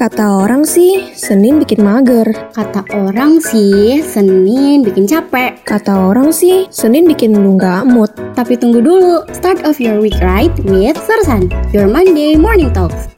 Kata 0.00 0.48
orang 0.48 0.64
sih, 0.64 1.12
Senin 1.12 1.60
bikin 1.60 1.84
mager. 1.84 2.24
Kata 2.56 2.88
orang 2.88 3.36
sih, 3.36 4.00
Senin 4.00 4.80
bikin 4.80 5.04
capek. 5.04 5.60
Kata 5.60 6.08
orang 6.08 6.32
sih, 6.32 6.64
Senin 6.72 7.04
bikin 7.04 7.36
lu 7.36 7.60
nggak 7.60 7.84
mood. 7.84 8.08
Tapi 8.32 8.56
tunggu 8.56 8.80
dulu, 8.80 9.28
start 9.36 9.60
of 9.68 9.76
your 9.76 10.00
week 10.00 10.16
right 10.24 10.56
with 10.64 10.96
Sersan, 11.04 11.52
your 11.76 11.84
Monday 11.84 12.32
morning 12.32 12.72
talks. 12.72 13.12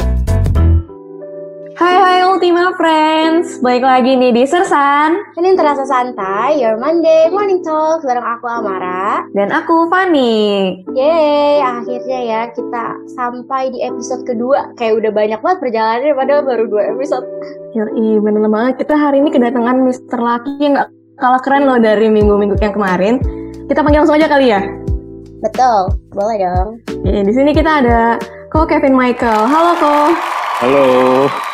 Hai 1.79 1.95
hai 2.03 2.22
Ultima 2.43 2.75
Friends, 2.75 3.63
balik 3.63 3.87
lagi 3.87 4.19
nih 4.19 4.35
di 4.35 4.43
Sersan 4.43 5.15
Senin 5.39 5.55
terasa 5.55 5.87
santai, 5.87 6.59
your 6.59 6.75
Monday 6.75 7.31
morning 7.31 7.63
talks 7.63 8.03
bareng 8.03 8.19
aku 8.19 8.51
Amara. 8.51 9.23
dan 9.31 9.55
aku 9.55 9.87
Fani. 9.87 10.83
Yeay, 10.91 11.63
akhirnya 11.63 12.19
ya 12.27 12.41
kita 12.51 12.99
sampai 13.15 13.71
di 13.71 13.87
episode 13.87 14.27
kedua. 14.27 14.75
Kayak 14.75 15.07
udah 15.07 15.11
banyak 15.15 15.39
banget 15.39 15.59
perjalanannya 15.63 16.15
padahal 16.19 16.43
baru 16.43 16.65
dua 16.67 16.83
episode. 16.91 17.23
Yoi, 17.79 18.19
bener 18.19 18.51
banget. 18.51 18.75
Kita 18.83 18.99
hari 18.99 19.23
ini 19.23 19.31
kedatangan 19.31 19.79
Mr. 19.79 20.19
Lucky 20.19 20.59
yang 20.59 20.83
nggak 20.83 20.91
kalah 21.23 21.43
keren 21.47 21.63
loh 21.71 21.79
dari 21.79 22.11
minggu-minggu 22.11 22.59
yang 22.59 22.75
kemarin. 22.75 23.23
Kita 23.71 23.87
panggil 23.87 24.03
langsung 24.03 24.19
aja 24.19 24.27
kali 24.27 24.51
ya. 24.51 24.59
Betul, 25.47 25.95
boleh 26.11 26.43
dong. 26.43 26.83
Di 27.07 27.31
sini 27.31 27.55
kita 27.55 27.87
ada 27.87 28.19
Ko 28.51 28.67
Kevin 28.67 28.99
Michael. 28.99 29.47
Halo 29.47 29.79
Ko. 29.79 29.95
Halo, 30.59 30.87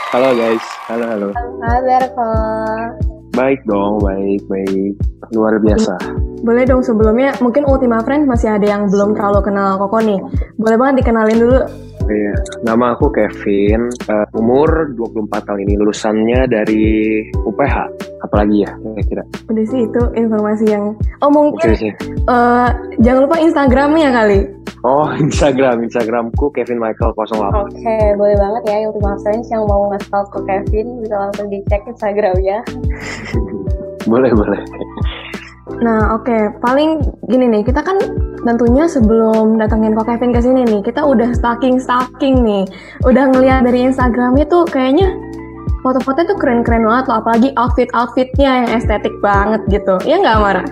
halo 0.08 0.32
guys, 0.32 0.64
halo 0.88 1.04
halo. 1.04 1.28
Kabar 1.36 2.02
kok. 2.16 2.88
Baik 3.36 3.60
dong, 3.68 4.00
baik 4.00 4.40
baik, 4.48 4.96
luar 5.36 5.60
biasa. 5.60 6.00
Boleh 6.40 6.64
dong 6.64 6.80
sebelumnya 6.80 7.36
mungkin 7.44 7.68
Ultima 7.68 8.00
Friends 8.00 8.24
masih 8.24 8.56
ada 8.56 8.64
yang 8.64 8.88
belum 8.88 9.12
terlalu 9.12 9.44
kenal 9.44 9.76
Koko 9.76 10.00
nih. 10.00 10.16
Boleh 10.56 10.76
banget 10.80 11.04
dikenalin 11.04 11.38
dulu. 11.44 11.60
Iya, 12.08 12.32
nama 12.64 12.96
aku 12.96 13.12
Kevin, 13.12 13.92
eh, 13.92 14.26
umur 14.32 14.96
24 14.96 15.44
tahun 15.44 15.60
ini, 15.68 15.76
lulusannya 15.76 16.40
dari 16.48 16.84
UPH. 17.44 17.76
Apalagi 18.24 18.64
ya, 18.64 18.72
kira-kira. 18.80 19.22
Udah 19.52 19.64
sih 19.68 19.80
itu 19.84 20.02
informasi 20.16 20.64
yang 20.72 20.96
Oh 21.20 21.28
Oke 21.28 21.36
mungkin 21.36 21.70
sih. 21.76 21.92
eh, 22.08 22.68
jangan 23.04 23.20
lupa 23.28 23.36
Instagramnya 23.36 24.08
kali. 24.08 24.40
Oh, 24.88 25.10
Instagram, 25.24 25.84
Instagramku 25.84 26.48
Kevin 26.56 26.80
Michael 26.80 27.12
08. 27.12 27.68
Oke, 27.68 27.98
boleh 28.16 28.36
banget 28.40 28.62
ya 28.72 28.88
Ultima 28.88 29.12
Friends 29.20 29.52
yang 29.52 29.68
mau 29.68 29.92
nge 29.92 30.00
ke 30.08 30.40
Kevin 30.48 30.86
bisa 31.04 31.16
langsung 31.18 31.46
dicek 31.52 31.82
Instagramnya. 31.84 32.64
Boleh, 34.08 34.32
boleh. 34.32 34.56
Nah 35.78 36.18
oke 36.18 36.58
paling 36.58 37.02
gini 37.30 37.46
nih 37.46 37.62
kita 37.62 37.82
kan 37.82 37.98
tentunya 38.42 38.86
sebelum 38.86 39.58
datengin 39.58 39.94
Ko 39.94 40.02
Kevin 40.06 40.34
ke 40.34 40.40
sini 40.42 40.62
nih 40.66 40.80
kita 40.82 41.02
udah 41.02 41.34
stalking 41.34 41.78
stalking 41.78 42.42
nih 42.42 42.64
udah 43.06 43.30
ngeliat 43.34 43.66
dari 43.66 43.86
Instagramnya 43.86 44.46
tuh 44.46 44.66
kayaknya 44.66 45.14
foto-fotonya 45.82 46.26
tuh 46.34 46.38
keren-keren 46.38 46.86
banget 46.86 47.04
loh 47.10 47.16
apalagi 47.22 47.48
outfit-outfitnya 47.54 48.50
yang 48.64 48.68
estetik 48.74 49.14
banget 49.22 49.62
gitu 49.70 49.98
ya 50.06 50.18
nggak 50.18 50.38
Mara? 50.38 50.64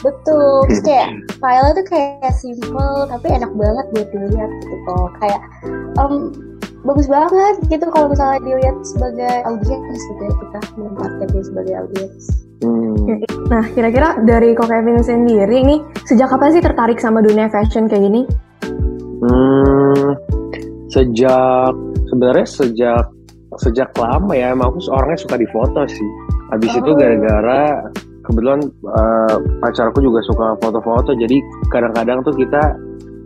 Betul, 0.00 0.64
terus 0.64 0.80
kayak 0.80 1.08
style 1.28 1.76
tuh 1.76 1.84
kayak 1.84 2.32
simple 2.32 3.04
tapi 3.04 3.36
enak 3.36 3.52
banget 3.52 3.86
buat 3.92 4.08
dilihat 4.08 4.50
gitu 4.64 4.76
kok. 4.88 5.08
Kayak 5.20 5.40
em, 6.00 6.12
bagus 6.88 7.04
banget 7.04 7.54
gitu 7.68 7.84
kalau 7.92 8.08
misalnya 8.08 8.40
dilihat 8.40 8.76
sebagai 8.80 9.34
audiens 9.44 10.00
gitu 10.00 10.22
ya 10.24 10.32
kita 10.40 10.58
menempatkan 10.80 11.26
dia 11.28 11.42
sebagai 11.44 11.74
audiens. 11.84 12.49
Hmm. 12.60 13.24
Nah 13.48 13.64
kira-kira 13.72 14.20
dari 14.20 14.52
Ko 14.52 14.68
Kevin 14.68 15.00
sendiri 15.00 15.64
nih 15.64 15.80
sejak 16.04 16.28
kapan 16.28 16.52
sih 16.52 16.62
tertarik 16.62 17.00
sama 17.00 17.24
dunia 17.24 17.48
fashion 17.48 17.88
kayak 17.88 18.04
gini? 18.04 18.22
Hmm, 19.20 20.16
sejak 20.92 21.72
sebenarnya 22.08 22.46
sejak 22.48 23.04
sejak 23.58 23.90
lama 23.98 24.32
ya, 24.36 24.52
emang 24.54 24.70
aku 24.72 24.80
orangnya 24.92 25.18
suka 25.18 25.36
difoto 25.40 25.82
sih. 25.88 26.08
Habis 26.54 26.70
itu 26.76 26.90
Oh. 26.92 26.96
gara-gara 26.96 27.62
kebetulan 28.22 28.60
eh, 28.70 29.36
pacarku 29.58 29.98
juga 30.04 30.20
suka 30.28 30.54
foto-foto, 30.62 31.16
jadi 31.16 31.36
kadang-kadang 31.72 32.22
tuh 32.22 32.36
kita 32.36 32.62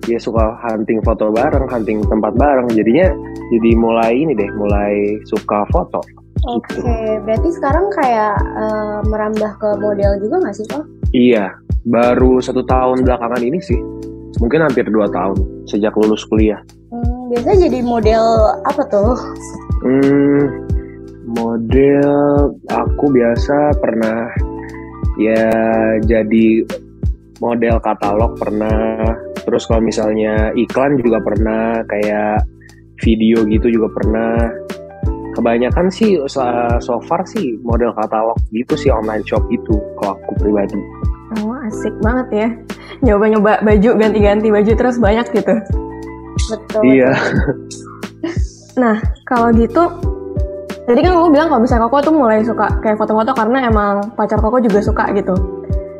dia 0.04 0.20
suka 0.20 0.56
hunting 0.64 1.00
foto 1.00 1.32
bareng, 1.32 1.64
hunting 1.68 2.04
tempat 2.06 2.32
bareng. 2.36 2.68
Jadinya 2.72 3.08
jadi 3.52 3.70
mulai 3.76 4.12
ini 4.12 4.32
deh, 4.36 4.50
mulai 4.56 5.16
suka 5.28 5.64
foto. 5.72 6.00
Oke, 6.44 6.76
Gitu. 6.76 6.84
berarti 7.24 7.48
sekarang 7.56 7.88
kayak 7.96 8.36
eh, 8.36 8.98
merambah 9.08 9.52
ke 9.56 9.68
model 9.80 10.12
juga 10.20 10.36
nggak 10.44 10.56
sih 10.56 10.66
kok? 10.68 10.84
Iya, 11.14 11.56
baru 11.88 12.42
satu 12.44 12.60
tahun 12.68 13.06
belakangan 13.06 13.40
ini 13.40 13.58
sih, 13.64 13.80
mungkin 14.42 14.60
hampir 14.66 14.84
dua 14.92 15.08
tahun 15.08 15.40
sejak 15.64 15.96
lulus 15.96 16.26
kuliah. 16.28 16.60
Hmm, 16.92 17.32
biasanya 17.32 17.70
jadi 17.70 17.78
model 17.80 18.24
apa 18.68 18.82
tuh? 18.92 19.16
Hmm, 19.84 20.42
model 21.24 22.08
aku 22.68 23.04
biasa 23.08 23.72
pernah 23.80 24.28
ya 25.16 25.48
jadi 26.04 26.66
model 27.40 27.76
katalog 27.80 28.36
pernah. 28.36 29.16
Terus 29.44 29.68
kalau 29.68 29.84
misalnya 29.84 30.52
iklan 30.56 30.96
juga 30.96 31.20
pernah, 31.20 31.84
kayak 31.84 32.48
video 33.04 33.44
gitu 33.44 33.68
juga 33.68 33.92
pernah. 33.92 34.48
Kebanyakan 35.34 35.90
sih 35.90 36.18
so 36.80 36.94
far 37.10 37.26
sih 37.26 37.58
model 37.66 37.90
katalog 37.98 38.38
gitu 38.54 38.78
sih 38.78 38.90
online 38.94 39.26
shop 39.26 39.42
gitu 39.50 39.74
kalau 39.98 40.14
aku 40.14 40.30
pribadi. 40.38 40.78
Oh 41.42 41.58
asik 41.66 41.94
banget 41.98 42.28
ya 42.30 42.48
nyoba-nyoba 43.02 43.66
baju 43.66 43.90
ganti-ganti 43.98 44.48
baju 44.54 44.72
terus 44.78 44.96
banyak 45.02 45.26
gitu. 45.34 45.54
Betul. 46.54 46.82
Iya. 46.86 47.12
Nah, 48.74 48.98
kalau 49.22 49.54
gitu, 49.54 49.86
tadi 50.82 50.98
kan 50.98 51.14
kamu 51.14 51.30
bilang 51.30 51.46
kalau 51.46 51.62
misalnya 51.62 51.86
Koko 51.86 52.10
tuh 52.10 52.14
mulai 52.14 52.42
suka 52.42 52.82
kayak 52.82 52.98
foto-foto 52.98 53.30
karena 53.30 53.70
emang 53.70 54.10
pacar 54.18 54.42
Koko 54.42 54.58
juga 54.58 54.82
suka 54.82 55.14
gitu. 55.14 55.34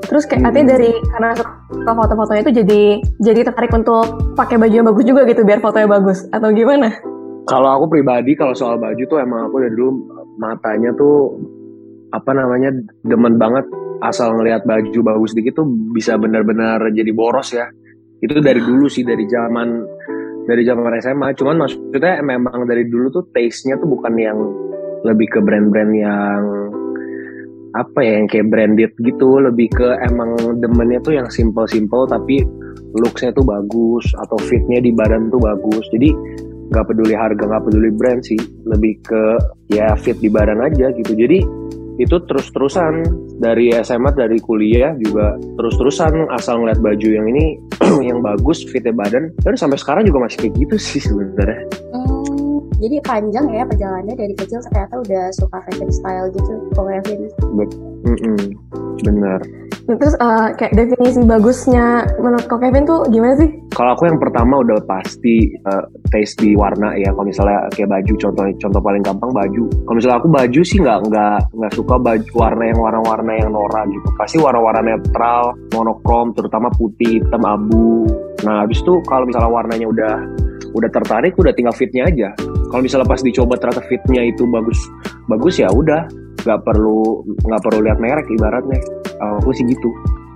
Terus 0.03 0.27
kayak 0.27 0.51
artinya 0.51 0.75
dari 0.75 0.91
karena 1.15 1.39
suka 1.71 1.93
foto-fotonya 1.95 2.43
itu 2.43 2.53
jadi 2.67 2.83
jadi 3.23 3.41
tertarik 3.47 3.71
untuk 3.79 4.35
pakai 4.35 4.59
baju 4.59 4.75
yang 4.75 4.87
bagus 4.91 5.07
juga 5.07 5.23
gitu 5.31 5.47
biar 5.47 5.63
fotonya 5.63 5.87
bagus 5.87 6.27
atau 6.35 6.51
gimana? 6.51 6.99
Kalau 7.45 7.71
aku 7.77 7.93
pribadi 7.93 8.33
kalau 8.33 8.57
soal 8.57 8.81
baju 8.81 9.03
tuh 9.05 9.21
emang 9.21 9.53
aku 9.53 9.57
dari 9.61 9.75
dulu 9.77 9.93
matanya 10.41 10.91
tuh 10.97 11.37
apa 12.15 12.31
namanya 12.33 12.73
demen 13.05 13.37
banget 13.37 13.69
asal 14.01 14.33
ngelihat 14.39 14.65
baju 14.65 14.99
bagus 15.05 15.37
dikit 15.37 15.61
tuh 15.61 15.69
bisa 15.93 16.17
benar-benar 16.17 16.81
jadi 16.93 17.13
boros 17.13 17.53
ya. 17.53 17.69
Itu 18.25 18.41
dari 18.41 18.65
dulu 18.65 18.89
sih 18.89 19.05
dari 19.05 19.29
zaman 19.29 19.69
dari 20.49 20.65
zaman 20.65 20.97
SMA. 21.05 21.29
Cuman 21.37 21.57
maksudnya 21.61 22.25
memang 22.25 22.65
dari 22.65 22.89
dulu 22.89 23.13
tuh 23.13 23.25
taste-nya 23.33 23.77
tuh 23.77 23.93
bukan 23.93 24.15
yang 24.17 24.39
lebih 25.05 25.29
ke 25.37 25.41
brand-brand 25.45 25.93
yang 25.93 26.43
apa 27.75 28.01
ya 28.07 28.23
yang 28.23 28.29
kayak 28.31 28.49
branded 28.55 28.93
gitu 29.03 29.43
lebih 29.43 29.67
ke 29.75 29.99
emang 30.07 30.63
demennya 30.63 31.03
tuh 31.03 31.19
yang 31.19 31.27
simple-simple 31.27 32.07
tapi 32.07 32.47
looks-nya 32.95 33.35
tuh 33.35 33.43
bagus 33.43 34.07
atau 34.15 34.39
fitnya 34.47 34.79
di 34.79 34.95
badan 34.95 35.27
tuh 35.27 35.43
bagus 35.43 35.83
jadi 35.91 36.15
nggak 36.71 36.85
peduli 36.89 37.15
harga 37.17 37.43
nggak 37.45 37.65
peduli 37.67 37.91
brand 37.93 38.21
sih. 38.25 38.39
Lebih 38.69 38.93
ke 39.05 39.23
ya 39.73 39.93
fit 39.99 40.17
di 40.21 40.29
badan 40.29 40.63
aja 40.65 40.93
gitu. 40.95 41.13
Jadi 41.13 41.45
itu 42.01 42.17
terus-terusan. 42.29 43.25
Dari 43.35 43.75
SMA 43.83 44.15
dari 44.15 44.39
kuliah 44.39 44.95
juga 44.95 45.35
terus-terusan. 45.59 46.31
Asal 46.31 46.63
ngeliat 46.63 46.81
baju 46.81 47.09
yang 47.11 47.27
ini 47.29 47.59
yang 48.09 48.23
bagus 48.23 48.63
fitnya 48.65 48.95
badan. 48.95 49.35
Dan 49.43 49.59
sampai 49.59 49.77
sekarang 49.77 50.07
juga 50.07 50.25
masih 50.25 50.47
kayak 50.47 50.55
gitu 50.61 50.77
sih 50.79 51.01
sebenarnya. 51.03 51.67
Hmm, 51.91 52.63
jadi 52.79 52.97
panjang 53.03 53.47
ya 53.51 53.65
perjalanannya 53.67 54.15
dari 54.15 54.35
kecil 54.39 54.63
ternyata 54.71 54.95
udah 55.03 55.25
suka 55.35 55.59
fashion 55.67 55.91
style 55.91 56.29
gitu, 56.31 56.53
kok 56.75 56.87
Kevin. 56.87 57.21
Mm-mm, 58.05 58.37
bener 59.01 59.41
Terus 59.85 60.15
eh, 60.17 60.49
kayak 60.57 60.73
definisi 60.73 61.21
bagusnya 61.29 62.09
menurut 62.17 62.45
Kok 62.49 62.61
Kevin 62.61 62.85
tuh 62.89 63.05
gimana 63.13 63.37
sih? 63.37 63.65
kalau 63.75 63.91
aku 63.99 64.07
yang 64.07 64.23
pertama 64.23 64.63
udah 64.63 64.79
pasti 64.87 65.51
uh, 65.67 65.85
taste 66.15 66.39
di 66.39 66.55
warna 66.55 66.95
ya. 66.95 67.11
Kalau 67.11 67.27
misalnya 67.27 67.67
kayak 67.75 67.91
baju 67.91 68.13
contoh 68.23 68.45
contoh 68.63 68.81
paling 68.81 69.03
gampang 69.03 69.31
baju. 69.35 69.65
Kalau 69.85 69.97
misalnya 69.99 70.19
aku 70.23 70.29
baju 70.31 70.61
sih 70.63 70.79
nggak 70.79 70.99
nggak 71.11 71.39
nggak 71.59 71.73
suka 71.75 71.95
baju 71.99 72.31
warna 72.39 72.65
yang 72.71 72.79
warna-warna 72.79 73.33
yang 73.35 73.51
norak 73.51 73.85
gitu. 73.91 74.09
Pasti 74.15 74.37
warna-warna 74.39 74.95
netral 74.95 75.59
monokrom 75.75 76.31
terutama 76.39 76.71
putih 76.79 77.19
hitam 77.19 77.43
abu. 77.43 78.07
Nah 78.47 78.63
habis 78.63 78.79
itu 78.79 79.03
kalau 79.11 79.27
misalnya 79.27 79.51
warnanya 79.51 79.87
udah 79.91 80.15
udah 80.71 80.91
tertarik 80.95 81.35
udah 81.35 81.53
tinggal 81.53 81.75
fitnya 81.75 82.07
aja. 82.07 82.31
Kalau 82.71 82.81
misalnya 82.83 83.11
pas 83.11 83.21
dicoba 83.27 83.59
ternyata 83.59 83.83
fitnya 83.91 84.23
itu 84.23 84.47
bagus 84.49 84.79
bagus 85.27 85.59
ya 85.59 85.69
udah. 85.75 86.07
Nggak 86.47 86.61
perlu 86.63 87.27
nggak 87.43 87.63
perlu 87.67 87.79
lihat 87.83 87.99
merek 87.99 88.31
ibaratnya 88.31 89.04
aku 89.21 89.51
sih 89.55 89.67
gitu 89.67 89.91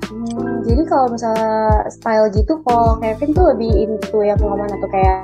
Hmm, 0.08 0.64
jadi 0.64 0.88
kalau 0.88 1.12
misalnya 1.12 1.84
style 1.92 2.32
gitu, 2.32 2.56
kalau 2.64 2.96
Kevin 2.96 3.36
tuh 3.36 3.52
lebih 3.52 3.68
into 3.68 4.24
yang 4.24 4.40
mana 4.40 4.72
tuh 4.72 4.88
kayak 4.88 5.20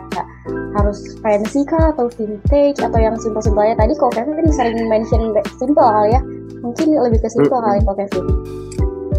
harus 0.76 1.16
fancy 1.24 1.64
kah 1.64 1.88
atau 1.96 2.12
vintage 2.12 2.84
atau 2.84 2.98
yang 3.00 3.16
simple-simple 3.16 3.64
aja. 3.64 3.80
Tadi 3.80 3.96
kalau 3.96 4.12
Kevin 4.12 4.44
kan 4.44 4.46
sering 4.52 4.84
mention 4.92 5.32
simple 5.56 5.80
kali 5.80 6.12
ya, 6.12 6.20
mungkin 6.60 6.86
lebih 7.00 7.16
ke 7.24 7.28
simple 7.32 7.60
kali 7.64 7.80
kalau 7.80 7.96
Kevin. 7.96 8.24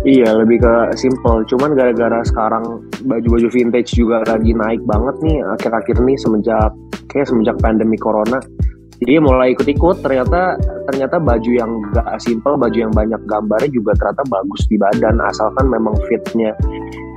Iya 0.06 0.38
lebih 0.38 0.62
ke 0.62 0.74
simple, 0.94 1.42
cuman 1.50 1.74
gara-gara 1.74 2.22
sekarang 2.22 2.86
baju-baju 3.10 3.50
vintage 3.50 3.98
juga 3.98 4.22
lagi 4.30 4.54
naik 4.54 4.86
banget 4.86 5.18
nih 5.26 5.42
akhir-akhir 5.58 5.98
nih 5.98 6.14
semenjak 6.22 6.70
kayak 7.10 7.26
semenjak 7.26 7.58
pandemi 7.58 7.98
corona. 7.98 8.38
Jadi 9.06 9.22
mulai 9.22 9.54
ikut-ikut 9.54 10.02
ternyata 10.02 10.58
ternyata 10.90 11.22
baju 11.22 11.52
yang 11.54 11.72
gak 11.94 12.18
simple 12.18 12.58
baju 12.58 12.74
yang 12.74 12.94
banyak 12.94 13.22
gambarnya 13.30 13.70
juga 13.70 13.94
ternyata 14.02 14.26
bagus 14.26 14.66
di 14.66 14.82
badan 14.82 15.22
asalkan 15.22 15.70
memang 15.70 15.94
fitnya 16.10 16.58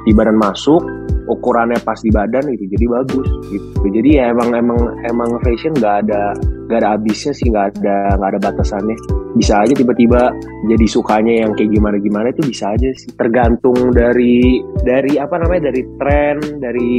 di 0.05 0.13
badan 0.13 0.37
masuk 0.37 0.85
ukurannya 1.29 1.77
pas 1.85 2.01
di 2.01 2.09
badan 2.09 2.49
itu 2.49 2.65
jadi 2.73 2.87
bagus 2.89 3.29
gitu. 3.53 3.87
Jadi 3.93 4.17
ya 4.17 4.33
emang 4.33 4.57
emang 4.57 4.81
emang 5.05 5.37
fashion 5.45 5.77
nggak 5.77 6.09
ada 6.09 6.33
nggak 6.69 6.79
ada 6.81 6.89
habisnya 6.97 7.33
sih 7.37 7.53
nggak 7.53 7.67
ada 7.79 8.17
nggak 8.17 8.31
ada 8.35 8.41
batasannya. 8.41 8.97
Bisa 9.37 9.61
aja 9.61 9.77
tiba-tiba 9.77 10.33
jadi 10.67 10.87
sukanya 10.89 11.45
yang 11.47 11.53
kayak 11.55 11.71
gimana 11.71 11.97
gimana 12.01 12.27
itu 12.33 12.43
bisa 12.49 12.73
aja 12.73 12.89
sih. 12.97 13.13
Tergantung 13.15 13.93
dari 13.93 14.65
dari 14.83 15.21
apa 15.21 15.37
namanya 15.37 15.69
dari 15.71 15.83
tren 16.01 16.37
dari 16.59 16.93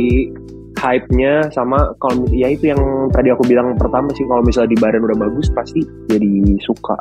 hype-nya 0.80 1.52
sama 1.52 1.92
kalau 2.00 2.24
ya 2.32 2.48
itu 2.48 2.72
yang 2.72 2.80
tadi 3.12 3.30
aku 3.30 3.44
bilang 3.44 3.76
pertama 3.76 4.08
sih 4.16 4.24
kalau 4.24 4.40
misalnya 4.42 4.72
di 4.72 4.80
badan 4.80 5.04
udah 5.04 5.18
bagus 5.28 5.52
pasti 5.52 5.84
jadi 6.08 6.56
suka. 6.64 6.96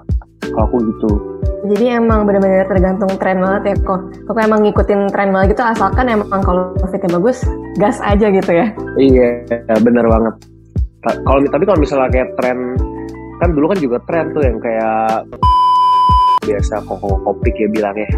Kalau 0.50 0.64
aku 0.66 0.76
gitu. 0.82 1.10
Jadi 1.68 1.94
emang 1.94 2.26
benar-benar 2.26 2.66
tergantung 2.66 3.10
tren 3.18 3.38
banget 3.38 3.74
ya 3.74 3.76
kok. 3.86 4.00
Kok 4.26 4.38
emang 4.38 4.66
ngikutin 4.66 5.00
tren 5.14 5.30
banget 5.30 5.54
gitu 5.54 5.62
asalkan 5.62 6.10
emang 6.10 6.42
kalau 6.42 6.74
fitnya 6.90 7.18
bagus 7.18 7.46
gas 7.78 8.02
aja 8.02 8.26
gitu 8.34 8.50
ya. 8.50 8.66
Iya 8.98 9.46
bener 9.78 10.04
banget. 10.10 10.34
Kalau 11.02 11.38
tapi 11.46 11.62
kalau 11.62 11.78
misalnya 11.78 12.10
kayak 12.10 12.34
tren 12.34 12.74
kan 13.38 13.54
dulu 13.54 13.70
kan 13.70 13.78
juga 13.78 14.02
tren 14.02 14.34
tuh 14.34 14.42
yang 14.42 14.58
kayak 14.58 15.22
biasa 16.42 16.80
koko 16.88 17.20
kopi 17.22 17.52
ya 17.54 17.68
bilangnya 17.70 18.08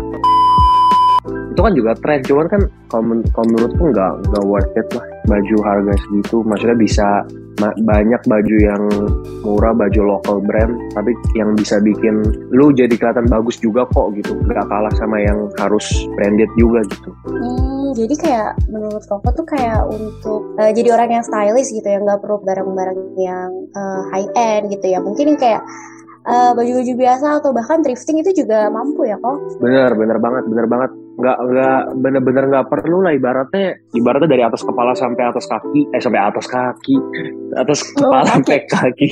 itu 1.60 1.68
kan 1.68 1.76
juga 1.76 1.92
tren 2.00 2.20
cuman 2.24 2.46
kan 2.48 2.62
kalau, 2.88 3.04
men 3.04 3.20
kalau 3.36 3.46
menurutku 3.52 3.82
nggak 3.92 4.12
nggak 4.32 4.44
worth 4.48 4.72
it 4.80 4.88
lah 4.96 5.04
baju 5.28 5.56
harga 5.60 5.92
segitu. 6.08 6.36
Maksudnya 6.48 6.76
bisa 6.80 7.08
banyak 7.60 8.22
baju 8.24 8.56
yang 8.56 8.82
murah 9.44 9.76
baju 9.76 10.16
local 10.16 10.40
brand 10.40 10.72
tapi 10.96 11.12
yang 11.36 11.52
bisa 11.52 11.76
bikin 11.84 12.24
lu 12.48 12.72
jadi 12.72 12.96
kelihatan 12.96 13.28
bagus 13.28 13.60
juga 13.60 13.84
kok 13.92 14.16
gitu. 14.16 14.32
Nggak 14.48 14.72
kalah 14.72 14.88
sama 14.96 15.20
yang 15.20 15.52
harus 15.60 15.84
branded 16.16 16.48
juga 16.56 16.80
gitu. 16.88 17.12
Hmm, 17.28 17.92
jadi 17.92 18.14
kayak 18.16 18.50
menurut 18.72 19.04
Koko 19.04 19.28
tuh 19.28 19.44
kayak 19.44 19.84
untuk 19.92 20.56
uh, 20.56 20.72
jadi 20.72 20.96
orang 20.96 21.20
yang 21.20 21.24
stylish 21.28 21.76
gitu 21.76 21.84
ya 21.84 22.00
nggak 22.00 22.24
perlu 22.24 22.40
barang-barang 22.40 23.00
yang 23.20 23.52
uh, 23.76 24.08
high 24.16 24.32
end 24.32 24.72
gitu 24.72 24.96
ya. 24.96 24.96
Mungkin 25.04 25.36
kayak 25.36 25.60
baju 26.20 26.52
baju-baju 26.56 26.92
biasa 27.00 27.26
atau 27.40 27.50
bahkan 27.56 27.80
thrifting 27.80 28.20
itu 28.20 28.44
juga 28.44 28.68
mampu 28.68 29.08
ya 29.08 29.16
kok? 29.16 29.40
Bener, 29.56 29.88
bener 29.96 30.20
banget, 30.20 30.44
bener 30.52 30.66
banget 30.68 30.90
nggak 31.20 31.38
nggak 31.38 31.80
bener-bener 32.00 32.44
nggak 32.48 32.66
perlu 32.72 33.04
lah 33.04 33.12
ibaratnya. 33.12 33.76
Ibaratnya 33.92 34.28
dari 34.28 34.42
atas 34.42 34.64
kepala 34.64 34.96
sampai 34.96 35.22
atas 35.28 35.44
kaki 35.46 35.92
eh 35.92 36.00
sampai 36.00 36.20
atas 36.20 36.46
kaki 36.48 36.96
atas 37.54 37.78
oh, 37.84 38.08
kepala 38.08 38.24
oh, 38.24 38.28
sampai 38.34 38.58
kaki. 38.64 39.08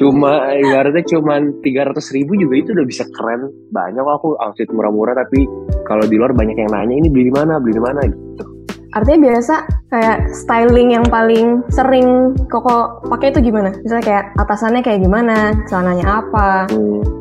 Cuma 0.00 0.32
ibaratnya 0.56 1.04
cuma 1.04 1.38
tiga 1.60 1.86
ratus 1.92 2.10
ribu 2.16 2.34
juga 2.40 2.54
itu 2.58 2.72
udah 2.72 2.86
bisa 2.88 3.04
keren. 3.12 3.52
Banyak 3.70 4.02
aku 4.02 4.34
outfit 4.40 4.68
murah-murah 4.72 5.14
tapi 5.14 5.44
kalau 5.84 6.04
di 6.08 6.16
luar 6.16 6.32
banyak 6.32 6.56
yang 6.56 6.72
nanya 6.72 6.94
ini 6.96 7.08
beli 7.12 7.28
di 7.28 7.34
mana? 7.34 7.60
Beli 7.60 7.76
di 7.76 7.82
mana? 7.84 8.00
Gitu. 8.08 8.44
Artinya 8.96 9.20
biasa 9.28 9.54
kayak 9.88 10.28
styling 10.36 10.92
yang 10.92 11.06
paling 11.08 11.64
sering 11.72 12.36
koko 12.52 13.00
pakai 13.08 13.32
itu 13.32 13.40
gimana? 13.48 13.72
Misalnya 13.80 14.04
kayak 14.04 14.24
atasannya 14.36 14.80
kayak 14.84 15.00
gimana, 15.04 15.56
celananya 15.64 16.24
apa? 16.24 16.68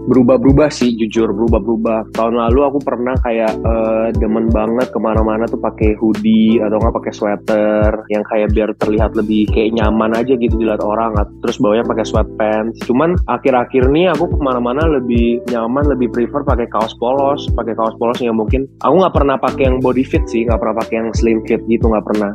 Berubah-berubah 0.08 0.72
sih, 0.72 0.96
jujur 0.96 1.32
berubah-berubah. 1.36 2.16
Tahun 2.16 2.36
lalu 2.36 2.60
aku 2.64 2.80
pernah 2.80 3.16
kayak 3.24 3.52
uh, 3.64 4.08
demen 4.16 4.48
banget 4.52 4.88
ke 4.92 5.00
mana-mana 5.00 5.48
tuh 5.48 5.60
pakai 5.60 6.00
hoodie 6.00 6.64
atau 6.64 6.80
nggak 6.80 6.96
pakai 6.96 7.14
sweater 7.16 7.92
yang 8.08 8.24
kayak 8.32 8.56
biar 8.56 8.72
terlihat 8.80 9.16
lebih 9.20 9.48
kayak 9.52 9.76
nyaman 9.76 10.16
aja 10.16 10.36
gitu 10.40 10.56
dilihat 10.56 10.84
orang. 10.84 11.16
Terus 11.44 11.60
bawahnya 11.60 11.84
pakai 11.88 12.06
sweatpants. 12.08 12.84
Cuman 12.88 13.20
akhir-akhir 13.28 13.92
ini 13.92 14.12
aku 14.12 14.32
ke 14.32 14.40
mana-mana 14.40 14.88
lebih 14.88 15.44
nyaman, 15.52 15.92
lebih 15.92 16.12
prefer 16.12 16.44
pakai 16.44 16.68
kaos 16.72 16.96
polos, 17.00 17.48
pakai 17.56 17.76
kaos 17.76 17.96
polos 18.00 18.20
yang 18.24 18.40
mungkin 18.40 18.68
aku 18.84 18.96
nggak 19.04 19.16
pernah 19.16 19.36
pakai 19.36 19.64
yang 19.68 19.84
body 19.84 20.04
fit 20.08 20.24
sih, 20.28 20.48
nggak 20.48 20.60
pernah 20.60 20.76
pakai 20.80 20.96
yang 21.04 21.10
slim 21.16 21.40
fit 21.44 21.60
gitu 21.68 21.92
nggak 21.92 22.08
pernah 22.08 22.32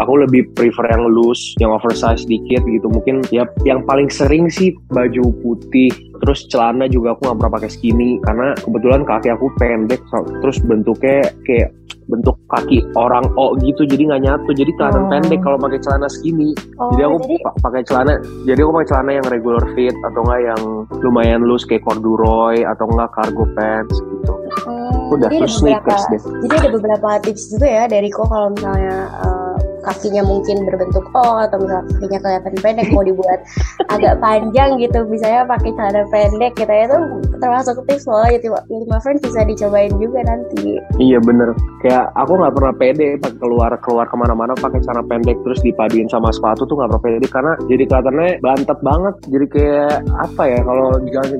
aku 0.00 0.12
lebih 0.26 0.50
prefer 0.54 0.86
yang 0.90 1.04
loose 1.10 1.54
yang 1.62 1.74
oversize 1.74 2.24
dikit 2.24 2.62
gitu. 2.64 2.86
Mungkin 2.88 3.26
ya 3.34 3.46
yang 3.66 3.82
paling 3.84 4.08
sering 4.08 4.48
sih 4.50 4.74
baju 4.90 5.32
putih 5.42 5.90
terus 6.24 6.48
celana 6.48 6.88
juga 6.88 7.12
aku 7.12 7.28
nggak 7.28 7.36
pernah 7.38 7.54
pakai 7.60 7.70
skinny 7.70 8.10
karena 8.24 8.56
kebetulan 8.56 9.02
kaki 9.04 9.28
aku 9.28 9.46
pendek 9.60 10.00
terus 10.40 10.56
bentuknya 10.64 11.28
kayak 11.44 11.70
bentuk 12.06 12.38
kaki 12.54 12.86
orang 12.94 13.26
O 13.34 13.58
gitu 13.58 13.82
jadi 13.82 14.14
nggak 14.14 14.22
nyatu. 14.22 14.50
Jadi 14.54 14.70
kelihatan 14.78 15.04
oh. 15.06 15.10
pendek 15.10 15.40
kalau 15.42 15.58
pakai 15.58 15.78
celana 15.82 16.06
skinny. 16.06 16.54
Oh, 16.78 16.94
jadi 16.94 17.10
aku 17.10 17.16
jadi... 17.26 17.36
pakai 17.62 17.82
celana 17.82 18.12
jadi 18.46 18.58
aku 18.62 18.70
pakai 18.80 18.88
celana 18.88 19.10
yang 19.18 19.26
regular 19.26 19.64
fit 19.74 19.96
atau 20.06 20.20
enggak 20.22 20.42
yang 20.54 20.62
lumayan 21.02 21.42
loose 21.44 21.66
kayak 21.66 21.82
corduroy 21.82 22.62
atau 22.62 22.86
enggak 22.86 23.10
cargo 23.14 23.44
pants 23.58 23.96
gitu. 23.98 24.34
Hmm, 24.66 25.14
udah 25.14 25.28
terus 25.30 25.62
sneakers 25.62 26.04
deh. 26.10 26.20
jadi 26.46 26.54
ada 26.66 26.70
beberapa 26.74 27.08
tips 27.22 27.54
juga 27.54 27.66
ya 27.68 27.84
dari 27.86 28.08
kok 28.10 28.26
kalau 28.26 28.50
misalnya 28.50 28.96
uh, 29.22 29.45
kakinya 29.86 30.22
mungkin 30.26 30.66
berbentuk 30.66 31.06
O 31.14 31.38
atau 31.38 31.62
misalnya 31.62 31.86
kakinya 31.94 32.18
kelihatan 32.18 32.54
pendek 32.58 32.88
mau 32.90 33.04
dibuat 33.06 33.40
agak 33.86 34.18
panjang 34.18 34.70
gitu 34.82 34.98
misalnya 35.06 35.46
pakai 35.46 35.70
celana 35.78 36.02
pendek 36.10 36.52
gitu. 36.58 36.72
Ya 36.72 36.84
itu 36.90 36.98
termasuk 37.38 37.74
tips 37.86 38.04
loh 38.10 38.26
jadi 38.26 38.48
lima 38.66 38.98
friends 39.00 39.22
bisa 39.22 39.46
dicobain 39.46 39.94
juga 39.96 40.20
nanti. 40.26 40.82
Iya 40.98 41.22
bener. 41.22 41.54
Kayak 41.84 42.10
aku 42.18 42.32
nggak 42.34 42.54
pernah 42.58 42.72
pede 42.74 43.08
pakai 43.22 43.38
keluar 43.38 43.70
keluar 43.80 44.06
ke 44.10 44.16
mana-mana 44.18 44.52
pakai 44.58 44.82
celana 44.82 45.06
pendek 45.06 45.38
terus 45.46 45.60
dipaduin 45.62 46.10
sama 46.10 46.34
sepatu 46.34 46.66
tuh 46.66 46.74
nggak 46.74 46.90
pernah 46.90 47.04
pede 47.04 47.26
karena 47.30 47.52
jadi 47.70 47.82
kelihatannya 47.86 48.28
bantet 48.42 48.78
banget. 48.82 49.14
Jadi 49.30 49.46
kayak 49.52 49.94
apa 50.18 50.42
ya 50.50 50.60
kalau 50.66 50.86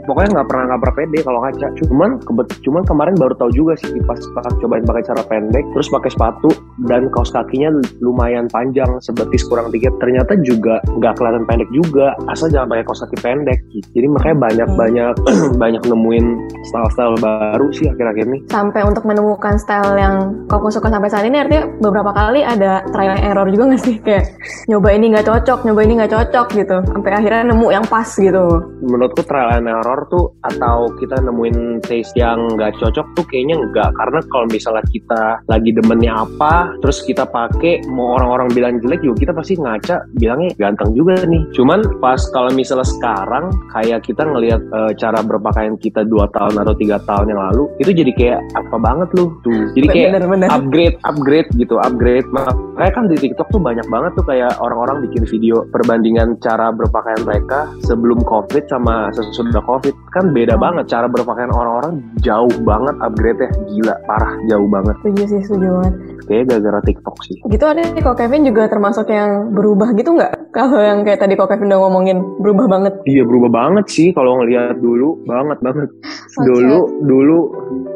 pokoknya 0.07 0.31
nggak 0.39 0.49
pernah 0.49 0.65
nggak 0.71 0.81
pernah 0.85 0.97
pede 0.97 1.19
kalau 1.25 1.41
ngaca. 1.43 1.67
Cuman 1.83 2.11
kebet 2.23 2.49
cuman 2.63 2.83
kemarin 2.87 3.15
baru 3.19 3.35
tahu 3.35 3.51
juga 3.53 3.75
sih 3.81 3.99
pas 4.05 4.21
pas 4.37 4.53
cobain 4.61 4.85
pakai 4.85 5.05
cara 5.09 5.23
pendek 5.27 5.65
terus 5.73 5.89
pakai 5.89 6.11
sepatu 6.13 6.51
dan 6.85 7.09
kaos 7.09 7.33
kakinya 7.33 7.73
lumayan 8.05 8.36
lumayan 8.37 8.53
panjang 8.53 8.91
sebetis 9.01 9.49
kurang 9.49 9.73
dikit. 9.73 9.97
Ternyata 9.97 10.37
juga 10.45 10.77
nggak 10.85 11.17
kelihatan 11.17 11.49
pendek 11.49 11.71
juga 11.73 12.13
asal 12.29 12.53
jangan 12.53 12.69
pakai 12.77 12.85
kaos 12.85 13.01
kaki 13.09 13.17
pendek. 13.25 13.59
Jadi 13.97 14.07
makanya 14.13 14.37
banyak 14.37 14.69
hmm. 14.69 14.77
banyak 14.77 15.13
banyak 15.63 15.83
nemuin 15.89 16.27
style-style 16.69 17.17
baru 17.17 17.67
sih 17.73 17.89
akhir-akhir 17.89 18.29
ini. 18.29 18.39
Sampai 18.53 18.85
untuk 18.85 19.09
menemukan 19.09 19.57
style 19.57 19.97
yang 19.97 20.45
kau 20.53 20.69
suka 20.69 20.93
sampai 20.93 21.09
saat 21.09 21.25
ini 21.25 21.41
artinya 21.41 21.65
beberapa 21.81 22.13
kali 22.13 22.45
ada 22.45 22.85
trial 22.93 23.17
error 23.25 23.49
juga 23.49 23.73
nggak 23.73 23.81
sih? 23.81 23.97
Kayak 24.05 24.37
nyoba 24.69 24.89
ini 24.93 25.17
nggak 25.17 25.27
cocok 25.33 25.59
nyoba 25.65 25.81
ini 25.81 25.93
nggak 25.97 26.13
cocok 26.13 26.47
gitu. 26.53 26.77
Sampai 26.93 27.11
akhirnya 27.17 27.57
nemu 27.57 27.69
yang 27.73 27.87
pas 27.89 28.09
gitu. 28.13 28.45
Menurutku 28.85 29.25
trial 29.25 29.57
and 29.57 29.73
error 29.73 30.05
tuh 30.13 30.37
atau 30.45 30.93
kita 31.01 31.25
nemuin 31.25 31.81
taste 31.89 32.13
yang 32.21 32.37
nggak 32.53 32.77
cocok 32.77 33.07
tuh 33.17 33.25
kayaknya 33.33 33.57
enggak 33.57 33.89
karena 33.97 34.21
kalau 34.29 34.47
misalnya 34.53 34.85
kita 34.93 35.41
lagi 35.49 35.71
demennya 35.73 36.13
apa 36.29 36.77
terus 36.85 37.01
kita 37.07 37.25
pakai 37.25 37.87
mau 37.87 38.19
orang 38.19 38.26
orang-orang 38.27 38.51
bilang 38.51 38.75
jelek 38.83 39.07
juga 39.07 39.17
kita 39.23 39.33
pasti 39.33 39.55
ngaca 39.55 39.97
bilangnya 40.19 40.51
ganteng 40.59 40.91
juga 40.99 41.23
nih. 41.23 41.43
Cuman 41.55 42.03
pas 42.03 42.19
kalau 42.35 42.51
misalnya 42.51 42.83
sekarang 42.83 43.55
kayak 43.71 44.03
kita 44.03 44.27
ngelihat 44.27 44.61
uh, 44.75 44.91
cara 44.99 45.23
berpakaian 45.23 45.79
kita 45.79 46.03
dua 46.03 46.27
tahun 46.35 46.59
atau 46.67 46.75
tiga 46.75 46.99
tahun 47.07 47.31
yang 47.31 47.41
lalu 47.41 47.71
itu 47.79 47.91
jadi 47.95 48.13
kayak 48.19 48.41
apa 48.59 48.77
banget 48.83 49.09
lu. 49.15 49.31
Tuh. 49.47 49.71
Jadi 49.79 49.87
kayak 49.87 50.09
bener, 50.19 50.25
bener. 50.27 50.49
upgrade 50.51 50.97
upgrade 51.07 51.49
gitu 51.55 51.79
upgrade. 51.79 52.27
Makanya 52.35 52.93
kan 52.93 53.05
di 53.07 53.17
TikTok 53.17 53.49
tuh 53.55 53.63
banyak 53.63 53.87
banget 53.87 54.13
tuh 54.19 54.27
kayak 54.27 54.53
orang-orang 54.59 55.07
bikin 55.07 55.23
video 55.31 55.63
perbandingan 55.71 56.35
cara 56.43 56.75
berpakaian 56.75 57.23
mereka 57.23 57.71
sebelum 57.87 58.21
covid 58.27 58.67
sama 58.67 59.15
sesudah 59.15 59.63
covid 59.63 59.95
kan 60.17 60.33
beda 60.33 60.57
hmm. 60.57 60.65
banget 60.65 60.85
cara 60.89 61.07
berpakaian 61.13 61.53
orang-orang 61.53 62.01
jauh 62.25 62.57
banget 62.65 62.97
upgrade 63.05 63.41
ya 63.45 63.51
gila 63.69 63.95
parah 64.09 64.33
jauh 64.49 64.69
banget 64.73 64.97
setuju 65.05 65.23
sih 65.29 65.41
setuju 65.45 65.69
banget 65.77 65.95
kayak 66.27 66.45
gara-gara 66.49 66.81
TikTok 66.81 67.17
sih 67.29 67.37
gitu 67.45 67.65
ada 67.69 67.85
kok 68.07 68.17
Kevin 68.23 68.47
juga 68.47 68.71
termasuk 68.71 69.11
yang 69.11 69.51
berubah 69.51 69.91
gitu 69.99 70.15
nggak? 70.15 70.55
Kalau 70.55 70.79
yang 70.79 71.03
kayak 71.03 71.19
tadi 71.19 71.35
kok 71.35 71.51
Kevin 71.51 71.75
udah 71.75 71.81
ngomongin 71.83 72.19
berubah 72.39 72.67
banget. 72.71 72.95
Iya 73.03 73.27
berubah 73.27 73.51
banget 73.51 73.87
sih 73.91 74.15
kalau 74.15 74.39
ngelihat 74.39 74.79
dulu 74.79 75.19
banget 75.27 75.59
banget. 75.59 75.91
Okay. 75.91 76.47
Dulu 76.47 76.79
dulu 77.03 77.39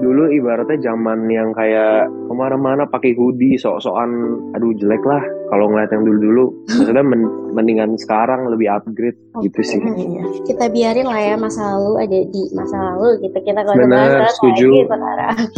dulu 0.03 0.23
ibaratnya 0.35 0.83
zaman 0.83 1.31
yang 1.31 1.55
kayak 1.55 2.11
ke 2.11 2.33
mana-mana 2.35 2.91
pakai 2.91 3.15
hoodie 3.15 3.55
sok-sokan 3.55 4.11
aduh 4.59 4.75
jelek 4.75 5.03
lah 5.07 5.23
kalau 5.51 5.67
ngeliat 5.69 5.91
yang 5.91 6.07
dulu-dulu 6.07 6.45
maksudnya 6.71 7.05
men 7.05 7.23
mendingan 7.51 7.99
sekarang 7.99 8.47
lebih 8.47 8.71
upgrade 8.71 9.19
okay. 9.35 9.51
gitu 9.51 9.61
sih 9.77 9.81
iya. 9.99 10.23
kita 10.47 10.71
biarin 10.71 11.07
lah 11.11 11.21
ya 11.21 11.35
masa 11.35 11.75
lalu 11.77 12.07
ada 12.07 12.19
di 12.31 12.43
masa 12.55 12.77
lalu 12.95 13.27
gitu 13.27 13.39
kita 13.43 13.61
kalau 13.67 13.77
Bener, 13.77 14.31
setuju 14.39 14.71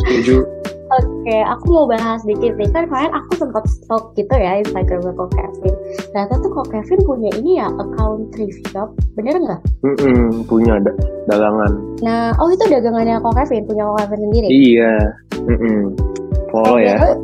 setuju 0.00 0.36
Oke, 0.92 1.38
aku 1.48 1.64
mau 1.72 1.86
bahas 1.88 2.20
sedikit 2.20 2.52
nih. 2.60 2.68
Kan 2.68 2.84
kemarin 2.84 3.16
aku 3.16 3.40
sempat 3.40 3.64
stalk 3.64 4.12
gitu 4.12 4.34
ya 4.36 4.60
Instagramnya 4.60 5.16
Kok 5.16 5.30
Kevin. 5.32 5.74
Ternyata 6.12 6.34
tuh 6.44 6.50
Kok 6.52 6.68
Kevin 6.68 7.00
punya 7.08 7.30
ini 7.40 7.56
ya, 7.56 7.72
account 7.72 8.28
thrift 8.36 8.60
shop. 8.68 8.92
Bener 9.16 9.40
nggak? 9.40 9.60
Mm 9.88 9.96
-mm, 9.96 10.24
punya 10.44 10.76
da 10.84 10.92
dagangan. 11.32 11.72
Nah, 12.04 12.36
oh 12.36 12.52
itu 12.52 12.64
dagangannya 12.68 13.24
Kok 13.24 13.34
Kevin, 13.40 13.64
punya 13.64 13.88
Kok 13.88 13.96
Kevin 14.04 14.20
sendiri? 14.28 14.48
Iya. 14.52 14.94
Mm 15.48 15.56
-mm. 15.56 15.80
Follow 16.52 16.76
ya. 16.76 17.00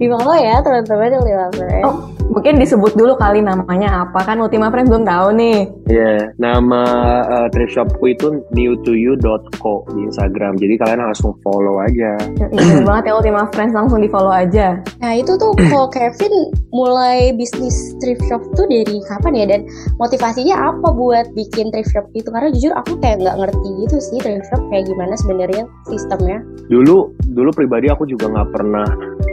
Di 0.00 0.06
follow 0.08 0.36
ya 0.36 0.60
teman-teman 0.60 1.12
di 1.12 1.18
Lima 1.24 1.48
Oh, 1.84 2.12
Mungkin 2.30 2.62
disebut 2.62 2.94
dulu 2.94 3.18
kali 3.18 3.42
namanya 3.42 4.06
apa 4.06 4.22
kan 4.22 4.38
Ultima 4.38 4.70
Friends 4.70 4.86
belum 4.86 5.02
tahu 5.02 5.34
nih. 5.34 5.58
Iya, 5.90 5.98
yeah, 5.98 6.18
nama 6.38 6.82
uh, 7.26 7.46
thrift 7.50 7.74
shopku 7.74 8.14
itu 8.14 8.46
newtoyou.co 8.54 9.90
di 9.90 10.06
Instagram. 10.06 10.54
Jadi 10.54 10.78
kalian 10.78 11.10
langsung 11.10 11.34
follow 11.42 11.82
aja. 11.82 12.14
Iya 12.54 12.86
banget 12.86 13.10
ya 13.10 13.12
Ultima 13.18 13.50
Friends 13.50 13.74
langsung 13.74 13.98
di 13.98 14.06
follow 14.06 14.30
aja. 14.30 14.78
Nah 15.02 15.12
itu 15.18 15.34
tuh 15.34 15.50
kalau 15.74 15.90
Kevin 15.90 16.54
mulai 16.70 17.34
bisnis 17.34 17.98
thrift 17.98 18.22
shop 18.30 18.46
tuh 18.54 18.70
dari 18.70 19.02
kapan 19.10 19.34
ya 19.34 19.44
dan 19.50 19.60
motivasinya 19.98 20.70
apa 20.70 20.94
buat 20.94 21.26
bikin 21.34 21.74
thrift 21.74 21.90
shop 21.90 22.06
itu? 22.14 22.30
Karena 22.30 22.54
jujur 22.54 22.72
aku 22.78 22.94
kayak 23.02 23.26
nggak 23.26 23.36
ngerti 23.42 23.68
gitu 23.82 23.96
sih 23.98 24.18
thrift 24.22 24.46
shop 24.46 24.62
kayak 24.70 24.86
gimana 24.86 25.18
sebenarnya 25.18 25.66
sistemnya. 25.90 26.38
Dulu 26.70 27.10
dulu 27.34 27.50
pribadi 27.50 27.90
aku 27.90 28.06
juga 28.06 28.30
nggak 28.30 28.48
pernah 28.54 28.86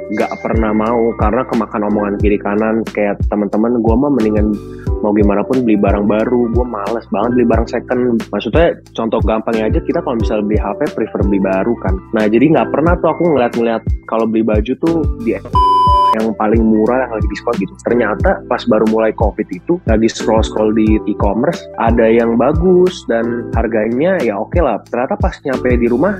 nggak 0.07 0.31
pernah 0.39 0.71
mau 0.71 1.11
karena 1.19 1.43
kemakan 1.43 1.91
omongan 1.91 2.15
kiri 2.23 2.39
kanan 2.39 2.79
kayak 2.95 3.19
teman-teman 3.27 3.83
gue 3.83 3.95
mah 3.95 4.11
mendingan 4.11 4.55
mau 5.03 5.11
gimana 5.11 5.43
pun 5.43 5.61
beli 5.67 5.75
barang 5.75 6.07
baru 6.07 6.47
gue 6.55 6.65
males 6.65 7.05
banget 7.11 7.31
beli 7.35 7.45
barang 7.45 7.67
second 7.67 8.01
maksudnya 8.31 8.79
contoh 8.95 9.19
gampangnya 9.19 9.67
aja 9.67 9.79
kita 9.83 9.99
kalau 9.99 10.17
misalnya 10.17 10.45
beli 10.47 10.59
HP 10.63 10.79
prefer 10.95 11.21
beli 11.27 11.39
baru 11.43 11.73
kan 11.83 11.93
nah 12.15 12.23
jadi 12.25 12.45
nggak 12.55 12.67
pernah 12.71 12.93
tuh 13.03 13.09
aku 13.11 13.23
ngeliat-ngeliat 13.35 13.83
kalau 14.07 14.25
beli 14.25 14.43
baju 14.47 14.73
tuh 14.79 14.95
di 15.21 15.35
yang 16.17 16.33
paling 16.33 16.63
murah 16.65 17.05
yang 17.05 17.13
lagi 17.13 17.27
diskon 17.29 17.55
gitu. 17.61 17.73
Ternyata 17.85 18.41
pas 18.49 18.63
baru 18.65 18.89
mulai 18.89 19.13
COVID 19.13 19.47
itu 19.53 19.77
lagi 19.85 20.09
scroll 20.09 20.41
scroll 20.41 20.73
di 20.73 20.97
e-commerce 21.05 21.69
ada 21.77 22.09
yang 22.09 22.39
bagus 22.39 23.05
dan 23.05 23.53
harganya 23.53 24.17
ya 24.25 24.33
oke 24.39 24.49
okay 24.55 24.61
lah. 24.65 24.81
Ternyata 24.89 25.13
pas 25.19 25.35
nyampe 25.45 25.77
di 25.77 25.85
rumah 25.85 26.17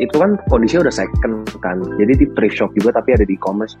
itu 0.00 0.14
kan 0.16 0.40
kondisinya 0.50 0.88
udah 0.88 0.94
second 0.94 1.43
kan. 1.62 1.82
Jadi 2.00 2.12
di 2.24 2.26
thrift 2.34 2.56
shop 2.58 2.70
juga 2.78 2.96
tapi 2.96 3.14
ada 3.14 3.26
di 3.26 3.34
e-commerce. 3.36 3.78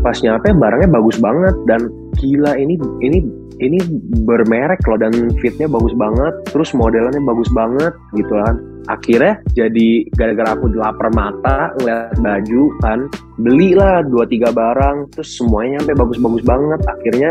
Pas 0.00 0.16
nyampe 0.20 0.52
barangnya 0.54 0.88
bagus 0.88 1.16
banget 1.20 1.54
dan 1.68 1.90
gila 2.16 2.56
ini 2.56 2.76
ini 3.04 3.18
ini 3.60 3.78
bermerek 4.24 4.80
loh 4.88 4.96
dan 4.96 5.12
fitnya 5.38 5.68
bagus 5.68 5.92
banget 5.92 6.32
terus 6.48 6.72
modelnya 6.72 7.20
bagus 7.20 7.48
banget 7.52 7.92
gitu 8.16 8.32
kan. 8.32 8.56
Akhirnya 8.88 9.38
jadi 9.52 10.08
gara-gara 10.16 10.56
aku 10.56 10.72
lapar 10.72 11.12
mata 11.12 11.70
ngeliat 11.78 12.16
baju 12.16 12.62
kan 12.80 12.98
belilah 13.36 14.00
dua 14.08 14.24
tiga 14.24 14.48
barang 14.50 15.12
terus 15.12 15.36
semuanya 15.36 15.78
nyampe 15.84 15.92
bagus-bagus 16.00 16.42
banget. 16.48 16.80
Akhirnya 16.88 17.30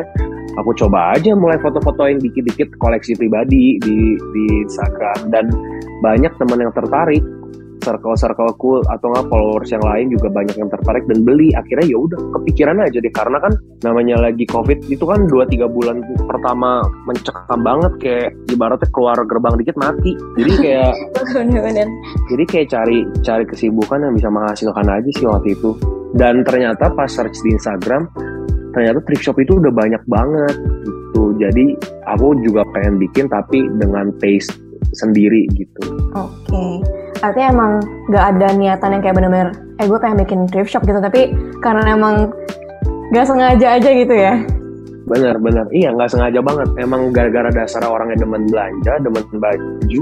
aku 0.62 0.72
coba 0.77 1.17
aja 1.17 1.34
mulai 1.34 1.58
foto-fotoin 1.58 2.22
dikit-dikit 2.22 2.77
koleksi 2.77 3.17
pribadi 3.17 3.81
di 3.81 3.98
di 4.13 4.46
Instagram. 4.69 5.34
Dan 5.34 5.50
banyak 6.05 6.31
teman 6.38 6.63
yang 6.63 6.72
tertarik 6.77 7.25
circle-circle 7.89 8.53
cool 8.62 8.86
atau 8.86 9.10
nggak 9.10 9.25
followers 9.34 9.69
yang 9.74 9.81
lain 9.81 10.13
juga 10.13 10.29
banyak 10.29 10.55
yang 10.55 10.69
tertarik 10.69 11.03
dan 11.10 11.25
beli. 11.25 11.50
Akhirnya 11.58 11.86
ya 11.89 11.98
udah 11.98 12.19
kepikiran 12.38 12.77
aja 12.86 12.98
deh. 13.01 13.13
Karena 13.13 13.38
kan 13.41 13.53
namanya 13.81 14.22
lagi 14.22 14.46
covid 14.46 14.86
itu 14.86 15.01
kan 15.01 15.25
2-3 15.25 15.65
bulan 15.65 16.05
pertama 16.29 16.86
mencekam 17.10 17.60
banget. 17.65 17.93
Kayak 17.98 18.27
ibaratnya 18.53 18.89
keluar 18.93 19.17
gerbang 19.25 19.55
dikit 19.58 19.75
mati. 19.81 20.13
Jadi 20.38 20.51
kayak 20.62 20.93
jadi 22.29 22.43
kayak 22.46 22.67
cari 22.69 23.00
cari 23.25 23.43
kesibukan 23.50 24.05
yang 24.05 24.13
bisa 24.13 24.29
menghasilkan 24.29 24.86
aja 24.86 25.10
sih 25.17 25.25
waktu 25.25 25.58
itu. 25.58 25.74
Dan 26.13 26.46
ternyata 26.46 26.93
pas 26.93 27.10
search 27.10 27.41
di 27.41 27.58
Instagram 27.58 28.05
ternyata 28.69 29.01
thrift 29.01 29.25
shop 29.25 29.38
itu 29.41 29.58
udah 29.58 29.74
banyak 29.74 30.01
banget 30.05 30.55
gitu. 30.86 31.34
Jadi 31.41 31.65
aku 32.05 32.38
juga 32.46 32.62
pengen 32.77 33.01
bikin 33.01 33.25
tapi 33.25 33.65
dengan 33.81 34.13
taste 34.22 34.53
sendiri 34.93 35.50
gitu. 35.58 35.81
Oke. 36.13 36.50
Okay 36.50 36.99
artinya 37.20 37.48
emang 37.52 37.72
gak 38.12 38.26
ada 38.36 38.48
niatan 38.56 38.90
yang 38.96 39.02
kayak 39.04 39.16
bener-bener 39.16 39.50
eh 39.80 39.86
gue 39.88 40.00
pengen 40.00 40.18
bikin 40.24 40.40
thrift 40.52 40.72
shop 40.72 40.84
gitu. 40.88 41.00
Tapi 41.00 41.36
karena 41.64 41.96
emang 41.96 42.32
gak 43.12 43.28
sengaja 43.28 43.80
aja 43.80 43.90
gitu 43.90 44.14
ya. 44.16 44.40
Bener 45.08 45.36
bener. 45.42 45.66
Iya 45.72 45.96
gak 45.96 46.12
sengaja 46.16 46.40
banget. 46.40 46.70
Emang 46.80 47.12
gara-gara 47.12 47.50
dasar 47.52 47.84
orang 47.88 48.16
yang 48.16 48.30
demen 48.30 48.48
belanja 48.48 48.94
demen 49.04 49.26
baju. 49.36 50.02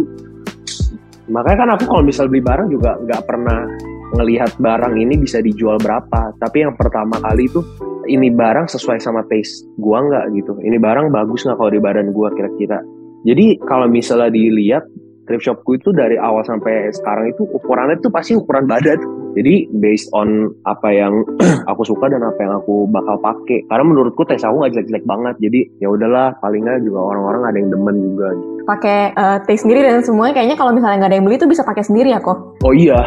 Makanya 1.28 1.58
kan 1.60 1.70
aku 1.76 1.84
kalau 1.92 2.04
misal 2.08 2.32
beli 2.32 2.40
barang 2.40 2.68
juga 2.72 2.96
gak 3.04 3.24
pernah 3.28 3.68
ngelihat 4.16 4.56
barang 4.60 4.94
ini 4.96 5.20
bisa 5.20 5.44
dijual 5.44 5.76
berapa. 5.82 6.32
Tapi 6.40 6.58
yang 6.64 6.74
pertama 6.80 7.20
kali 7.20 7.50
itu 7.50 7.60
ini 8.08 8.32
barang 8.32 8.72
sesuai 8.72 9.04
sama 9.04 9.28
taste 9.28 9.68
gua 9.76 10.00
nggak 10.00 10.26
gitu. 10.40 10.56
Ini 10.64 10.80
barang 10.80 11.12
bagus 11.12 11.44
nggak 11.44 11.60
kalau 11.60 11.72
di 11.72 11.82
badan 11.84 12.16
gua 12.16 12.32
kira-kira. 12.32 12.80
Jadi 13.28 13.60
kalau 13.68 13.92
misalnya 13.92 14.32
dilihat 14.32 14.88
thrift 15.28 15.44
shopku 15.44 15.76
itu 15.76 15.92
dari 15.92 16.16
awal 16.16 16.42
sampai 16.48 16.90
sekarang 16.96 17.36
itu 17.36 17.44
ukurannya 17.52 18.00
tuh 18.00 18.10
pasti 18.10 18.34
ukuran 18.34 18.66
badan. 18.66 18.98
Jadi 19.38 19.70
based 19.78 20.10
on 20.18 20.50
apa 20.66 20.90
yang 20.90 21.22
aku 21.72 21.86
suka 21.86 22.10
dan 22.10 22.26
apa 22.26 22.40
yang 22.42 22.58
aku 22.58 22.90
bakal 22.90 23.20
pakai 23.22 23.62
karena 23.70 23.86
menurutku 23.86 24.26
tes 24.26 24.42
aku 24.42 24.64
nggak 24.64 24.74
jelek-jelek 24.74 25.06
banget. 25.06 25.36
Jadi 25.44 25.60
ya 25.84 25.94
udahlah 25.94 26.34
palingnya 26.42 26.82
juga 26.82 27.00
orang-orang 27.14 27.42
ada 27.46 27.58
yang 27.60 27.70
demen 27.70 27.96
juga 28.02 28.30
pakai 28.68 29.16
uh, 29.16 29.38
tes 29.48 29.64
sendiri 29.64 29.80
dan 29.80 30.04
semuanya 30.04 30.42
kayaknya 30.42 30.58
kalau 30.60 30.76
misalnya 30.76 31.06
nggak 31.06 31.12
ada 31.14 31.18
yang 31.22 31.28
beli 31.28 31.40
tuh 31.40 31.48
bisa 31.48 31.64
pakai 31.64 31.84
sendiri 31.86 32.12
ya 32.12 32.20
kok? 32.24 32.58
Oh 32.64 32.74
iya. 32.74 33.04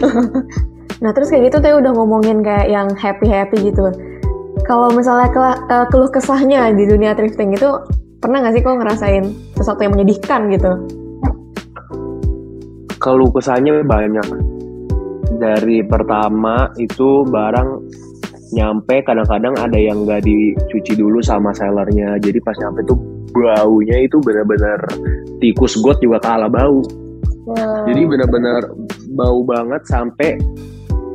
Nah 0.96 1.12
terus 1.12 1.28
kayak 1.28 1.52
gitu 1.52 1.60
tuh 1.60 1.76
udah 1.76 1.92
ngomongin 1.92 2.40
kayak 2.40 2.72
yang 2.72 2.88
happy 2.96 3.28
happy 3.28 3.68
gitu. 3.68 3.92
Kalau 4.64 4.88
misalnya 4.96 5.28
ke, 5.28 5.40
uh, 5.68 5.84
keluh 5.92 6.08
kesahnya 6.08 6.72
di 6.72 6.88
dunia 6.88 7.12
thrifting 7.12 7.52
itu 7.52 7.68
pernah 8.16 8.40
nggak 8.40 8.56
sih 8.56 8.62
kok 8.64 8.80
ngerasain 8.80 9.24
sesuatu 9.60 9.84
yang 9.84 9.92
menyedihkan 9.92 10.48
gitu 10.48 10.72
keluh 12.98 13.30
kesahnya 13.32 13.82
banyak. 13.84 14.26
Dari 15.36 15.84
pertama 15.84 16.70
itu 16.80 17.26
barang 17.28 17.68
nyampe 18.54 19.02
kadang-kadang 19.02 19.58
ada 19.58 19.76
yang 19.76 20.06
nggak 20.06 20.24
dicuci 20.24 20.96
dulu 20.96 21.18
sama 21.20 21.50
sellernya. 21.52 22.16
Jadi 22.22 22.38
pas 22.40 22.56
nyampe 22.56 22.86
tuh 22.86 22.98
baunya 23.34 24.06
itu 24.06 24.16
benar-benar 24.22 24.80
tikus 25.42 25.76
got 25.82 26.00
juga 26.00 26.22
kalah 26.22 26.48
bau. 26.48 26.80
Wow. 27.46 27.86
jadi 27.86 28.10
benar-benar 28.10 28.74
bau 29.14 29.46
banget 29.46 29.86
sampai 29.86 30.34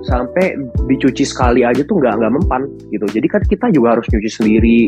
sampai 0.08 0.56
dicuci 0.88 1.28
sekali 1.28 1.68
aja 1.68 1.84
tuh 1.84 2.00
nggak 2.00 2.24
nggak 2.24 2.34
mempan 2.40 2.64
gitu. 2.88 3.04
Jadi 3.04 3.28
kan 3.28 3.44
kita 3.44 3.68
juga 3.76 4.00
harus 4.00 4.08
nyuci 4.08 4.30
sendiri. 4.32 4.80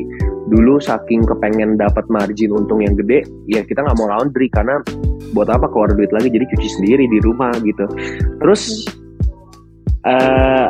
Dulu 0.48 0.80
saking 0.80 1.24
kepengen 1.28 1.76
dapat 1.76 2.08
margin 2.08 2.52
untung 2.56 2.84
yang 2.84 2.96
gede 2.96 3.28
ya 3.48 3.64
kita 3.64 3.84
nggak 3.84 3.98
mau 4.00 4.08
laundry 4.12 4.48
karena 4.52 4.80
buat 5.34 5.50
apa 5.50 5.68
keluar 5.68 5.92
duit 5.98 6.14
lagi? 6.14 6.30
Jadi 6.30 6.46
cuci 6.54 6.70
sendiri 6.80 7.04
di 7.10 7.20
rumah 7.20 7.52
gitu. 7.60 7.86
Terus 8.40 8.86
uh, 10.08 10.70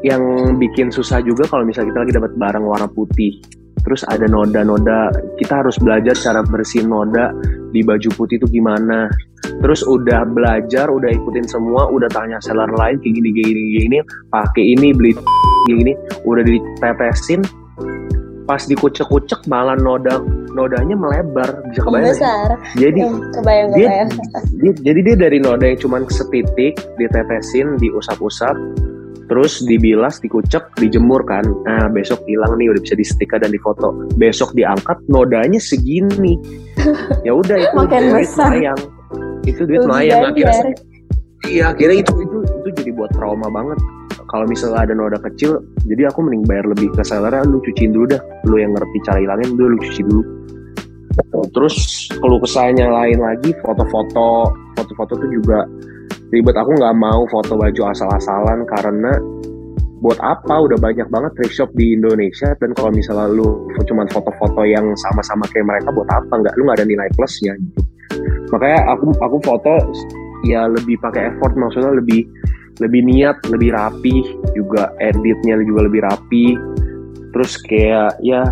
yang 0.00 0.56
bikin 0.56 0.88
susah 0.88 1.20
juga 1.20 1.44
kalau 1.50 1.68
misalnya 1.68 1.92
kita 1.92 2.00
lagi 2.06 2.14
dapat 2.16 2.32
barang 2.38 2.64
warna 2.64 2.88
putih. 2.88 3.42
Terus 3.80 4.04
ada 4.04 4.28
noda-noda 4.28 5.08
kita 5.40 5.64
harus 5.64 5.80
belajar 5.80 6.12
cara 6.12 6.44
bersihin 6.44 6.92
noda 6.92 7.32
di 7.72 7.80
baju 7.80 8.08
putih 8.16 8.36
itu 8.40 8.46
gimana. 8.48 9.08
Terus 9.60 9.84
udah 9.84 10.24
belajar 10.28 10.88
udah 10.92 11.08
ikutin 11.08 11.48
semua 11.48 11.88
udah 11.88 12.08
tanya 12.12 12.40
seller 12.44 12.68
lain 12.76 13.00
kayak 13.00 13.14
gini 13.16 13.28
kayak 13.32 13.46
gini 13.48 13.60
kayak 13.60 13.82
gini 13.88 13.98
pakai 14.28 14.64
ini 14.76 14.88
beli 14.92 15.12
gini 15.68 15.92
udah 16.28 16.44
ditetesin. 16.44 17.40
Pas 18.44 18.60
dikucek-kucek 18.68 19.48
malah 19.48 19.78
noda 19.80 20.20
nodanya 20.60 20.92
melebar 20.92 21.48
bisa 21.72 21.80
kebayang 21.80 22.12
besar 22.12 22.48
jadi 22.76 23.00
kebayang, 23.32 23.68
dia, 23.72 23.88
dia 24.60 24.72
jadi 24.84 25.00
dia 25.00 25.16
dari 25.16 25.38
noda 25.40 25.64
yang 25.64 25.80
cuma 25.80 26.04
setitik 26.12 26.76
ditetesin 27.00 27.80
diusap-usap 27.80 28.56
terus 29.30 29.62
dibilas, 29.62 30.18
dikucek, 30.18 30.74
dijemur 30.74 31.22
kan. 31.22 31.46
Nah 31.62 31.86
besok 31.94 32.26
hilang 32.26 32.58
nih 32.58 32.74
udah 32.74 32.82
bisa 32.82 32.98
di 32.98 33.06
stiker 33.06 33.38
dan 33.38 33.54
difoto. 33.54 33.94
Besok 34.18 34.58
diangkat 34.58 34.98
nodanya 35.06 35.62
segini. 35.62 36.34
ya 37.26 37.38
udah 37.38 37.56
itu 37.62 37.76
Makin 37.78 38.10
duit 38.10 38.26
besar. 38.26 38.50
mayang. 38.50 38.80
Itu 39.46 39.62
duit 39.70 39.86
mayang 39.86 40.34
akhirnya. 40.34 40.74
Iya 41.46 41.72
akhirnya 41.72 42.02
itu 42.02 42.12
itu 42.26 42.36
itu 42.42 42.68
jadi 42.82 42.90
buat 42.90 43.14
trauma 43.14 43.46
banget. 43.54 43.78
Kalau 44.30 44.46
misalnya 44.46 44.86
ada 44.86 44.94
noda 44.94 45.18
kecil, 45.18 45.58
jadi 45.90 46.06
aku 46.06 46.22
mending 46.22 46.46
bayar 46.46 46.62
lebih 46.70 46.94
ke 46.94 47.02
seller, 47.02 47.34
lu 47.46 47.58
cuciin 47.66 47.90
dulu 47.90 48.14
dah. 48.14 48.22
Lu 48.46 48.62
yang 48.62 48.70
ngerti 48.78 48.98
cara 49.02 49.18
hilangin, 49.18 49.58
dulu 49.58 49.74
lu 49.74 49.78
cuci 49.82 50.02
dulu. 50.06 50.22
Terus 51.50 52.06
kalau 52.22 52.38
kesahnya 52.38 52.86
lain 52.86 53.18
lagi, 53.18 53.50
foto-foto, 53.62 54.54
foto-foto 54.78 55.18
tuh 55.18 55.30
juga 55.30 55.66
ribet. 56.30 56.54
Aku 56.54 56.70
nggak 56.78 56.94
mau 56.94 57.26
foto 57.26 57.58
baju 57.58 57.82
asal-asalan 57.90 58.62
karena 58.70 59.18
buat 60.00 60.16
apa? 60.22 60.54
Udah 60.64 60.78
banyak 60.80 61.06
banget 61.10 61.32
thrift 61.36 61.54
shop 61.58 61.70
di 61.76 61.98
Indonesia. 61.98 62.54
Dan 62.58 62.72
kalau 62.72 62.94
misalnya 62.94 63.28
lu 63.30 63.66
cuma 63.84 64.06
foto-foto 64.08 64.62
yang 64.64 64.94
sama-sama 64.96 65.44
kayak 65.50 65.66
mereka 65.68 65.88
buat 65.92 66.08
apa? 66.08 66.32
Nggak 66.40 66.54
lu 66.56 66.62
nggak 66.66 66.78
ada 66.80 66.86
nilai 66.88 67.08
plusnya 67.14 67.52
gitu. 67.58 67.80
Makanya 68.50 68.80
aku 68.90 69.06
aku 69.22 69.36
foto 69.42 69.74
ya 70.48 70.66
lebih 70.66 70.96
pakai 71.04 71.30
effort 71.34 71.52
maksudnya 71.54 71.92
lebih 71.94 72.24
lebih 72.80 73.02
niat 73.04 73.36
lebih 73.52 73.76
rapi 73.76 74.24
juga. 74.56 74.90
Editnya 75.02 75.60
juga 75.60 75.86
lebih 75.86 76.00
rapi. 76.06 76.56
Terus 77.30 77.52
kayak 77.62 78.18
ya 78.24 78.42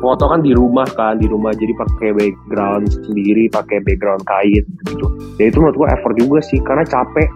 foto 0.00 0.24
kan 0.28 0.40
di 0.44 0.52
rumah 0.52 0.86
kan 0.94 1.16
di 1.16 1.26
rumah 1.28 1.52
jadi 1.56 1.72
pakai 1.76 2.10
background 2.12 2.86
sendiri 2.92 3.48
pakai 3.48 3.78
background 3.82 4.22
kain 4.28 4.64
gitu 4.88 5.06
ya 5.40 5.48
itu 5.48 5.58
menurut 5.60 5.76
gue 5.76 5.88
effort 5.92 6.14
juga 6.16 6.38
sih 6.44 6.58
karena 6.62 6.84
capek 6.84 7.28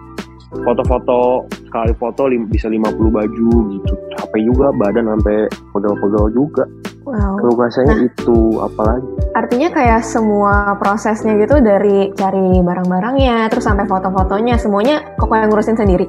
foto-foto 0.51 1.47
sekali 1.63 1.95
foto 1.95 2.27
lim, 2.27 2.43
bisa 2.51 2.67
50 2.67 2.91
baju 2.91 3.51
gitu 3.71 3.93
capek 4.19 4.41
juga 4.43 4.75
badan 4.75 5.07
sampai 5.07 5.47
pegel-pegel 5.71 6.25
juga 6.35 6.63
Wow. 7.01 7.41
Kesahnya 7.57 7.97
Nah. 7.97 8.05
itu 8.05 8.61
apalagi 8.61 9.09
Artinya 9.33 9.73
kayak 9.73 10.05
semua 10.05 10.77
prosesnya 10.77 11.33
gitu 11.39 11.57
dari 11.63 12.13
cari 12.13 12.61
barang-barangnya, 12.61 13.49
terus 13.49 13.65
sampai 13.65 13.87
foto-fotonya, 13.87 14.59
semuanya 14.59 15.01
koko 15.17 15.33
yang 15.33 15.49
ngurusin 15.49 15.79
sendiri. 15.79 16.05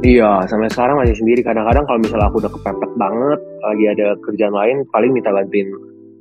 Iya, 0.00 0.48
sampai 0.48 0.72
sekarang 0.72 0.96
masih 0.96 1.16
sendiri. 1.20 1.44
Kadang-kadang 1.44 1.84
kalau 1.84 2.00
misalnya 2.00 2.32
aku 2.32 2.40
udah 2.40 2.52
kepepet 2.56 2.92
banget, 2.96 3.40
lagi 3.60 3.84
ada 3.84 4.06
kerjaan 4.24 4.54
lain, 4.56 4.76
paling 4.88 5.12
minta 5.12 5.28
bantuin 5.28 5.68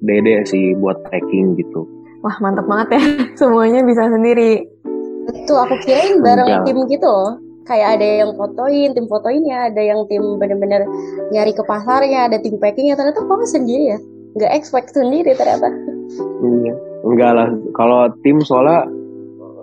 Dede 0.04 0.44
sih 0.48 0.76
buat 0.80 1.00
packing 1.08 1.56
gitu. 1.56 1.88
Wah 2.20 2.36
mantap 2.44 2.68
banget 2.68 3.00
ya, 3.00 3.04
semuanya 3.40 3.80
bisa 3.88 4.12
sendiri. 4.12 4.68
Betul, 5.32 5.58
aku 5.64 5.80
kirain 5.84 6.20
bareng 6.20 6.48
Enggak. 6.48 6.66
tim 6.68 6.78
gitu 6.92 7.08
loh. 7.08 7.34
Kayak 7.64 8.02
ada 8.02 8.08
yang 8.26 8.32
fotoin, 8.36 8.90
tim 8.98 9.06
fotoinnya, 9.08 9.72
ada 9.72 9.82
yang 9.84 10.04
tim 10.10 10.24
bener-bener 10.42 10.84
nyari 11.32 11.56
ke 11.56 11.64
pasarnya, 11.64 12.28
ada 12.28 12.42
tim 12.42 12.60
packingnya. 12.60 13.00
Ternyata 13.00 13.24
kok 13.24 13.48
sendiri 13.48 13.96
ya? 13.96 14.00
Nggak 14.36 14.52
expect 14.60 14.92
sendiri 14.92 15.32
ternyata. 15.38 15.72
Iya, 16.44 16.74
enggak 17.08 17.32
lah. 17.32 17.48
Kalau 17.78 18.12
tim 18.26 18.44
soalnya 18.44 18.90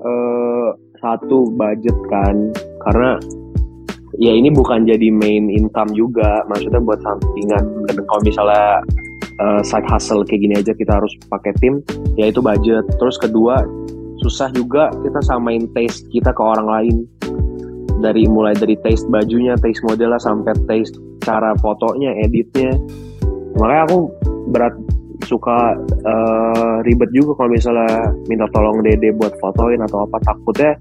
eh, 0.06 0.68
satu 1.02 1.52
budget 1.52 1.98
kan, 2.08 2.54
karena 2.86 3.18
ya 4.16 4.32
ini 4.32 4.48
bukan 4.52 4.88
jadi 4.88 5.08
main 5.12 5.48
income 5.48 5.92
juga. 5.92 6.44
Maksudnya 6.48 6.80
buat 6.82 7.00
sampingan. 7.04 7.64
Dan 7.88 7.96
kalau 8.08 8.22
misalnya 8.24 8.82
eh, 9.40 9.60
side 9.64 9.88
hustle 9.88 10.24
kayak 10.24 10.40
gini 10.42 10.54
aja 10.56 10.72
kita 10.72 10.92
harus 11.00 11.12
pakai 11.28 11.52
tim, 11.60 11.80
ya 12.16 12.28
itu 12.32 12.40
budget. 12.40 12.84
Terus 12.96 13.16
kedua 13.20 13.64
susah 14.24 14.48
juga 14.56 14.90
kita 15.04 15.20
samain 15.22 15.68
taste 15.76 16.08
kita 16.10 16.32
ke 16.32 16.42
orang 16.42 16.66
lain. 16.66 16.96
Dari 17.96 18.28
mulai 18.28 18.52
dari 18.52 18.76
taste 18.84 19.08
bajunya, 19.08 19.56
taste 19.56 19.80
modelnya 19.80 20.20
sampai 20.20 20.52
taste 20.68 21.00
cara 21.24 21.56
fotonya, 21.64 22.12
editnya. 22.20 22.76
Makanya 23.56 23.82
aku 23.88 23.98
berat 24.52 24.76
suka 25.24 25.74
eh, 26.04 26.76
ribet 26.84 27.08
juga 27.10 27.40
kalau 27.40 27.50
misalnya 27.56 28.12
minta 28.28 28.46
tolong 28.52 28.84
Dede 28.84 29.16
buat 29.16 29.32
fotoin 29.40 29.80
atau 29.80 30.04
apa 30.04 30.20
takutnya 30.22 30.76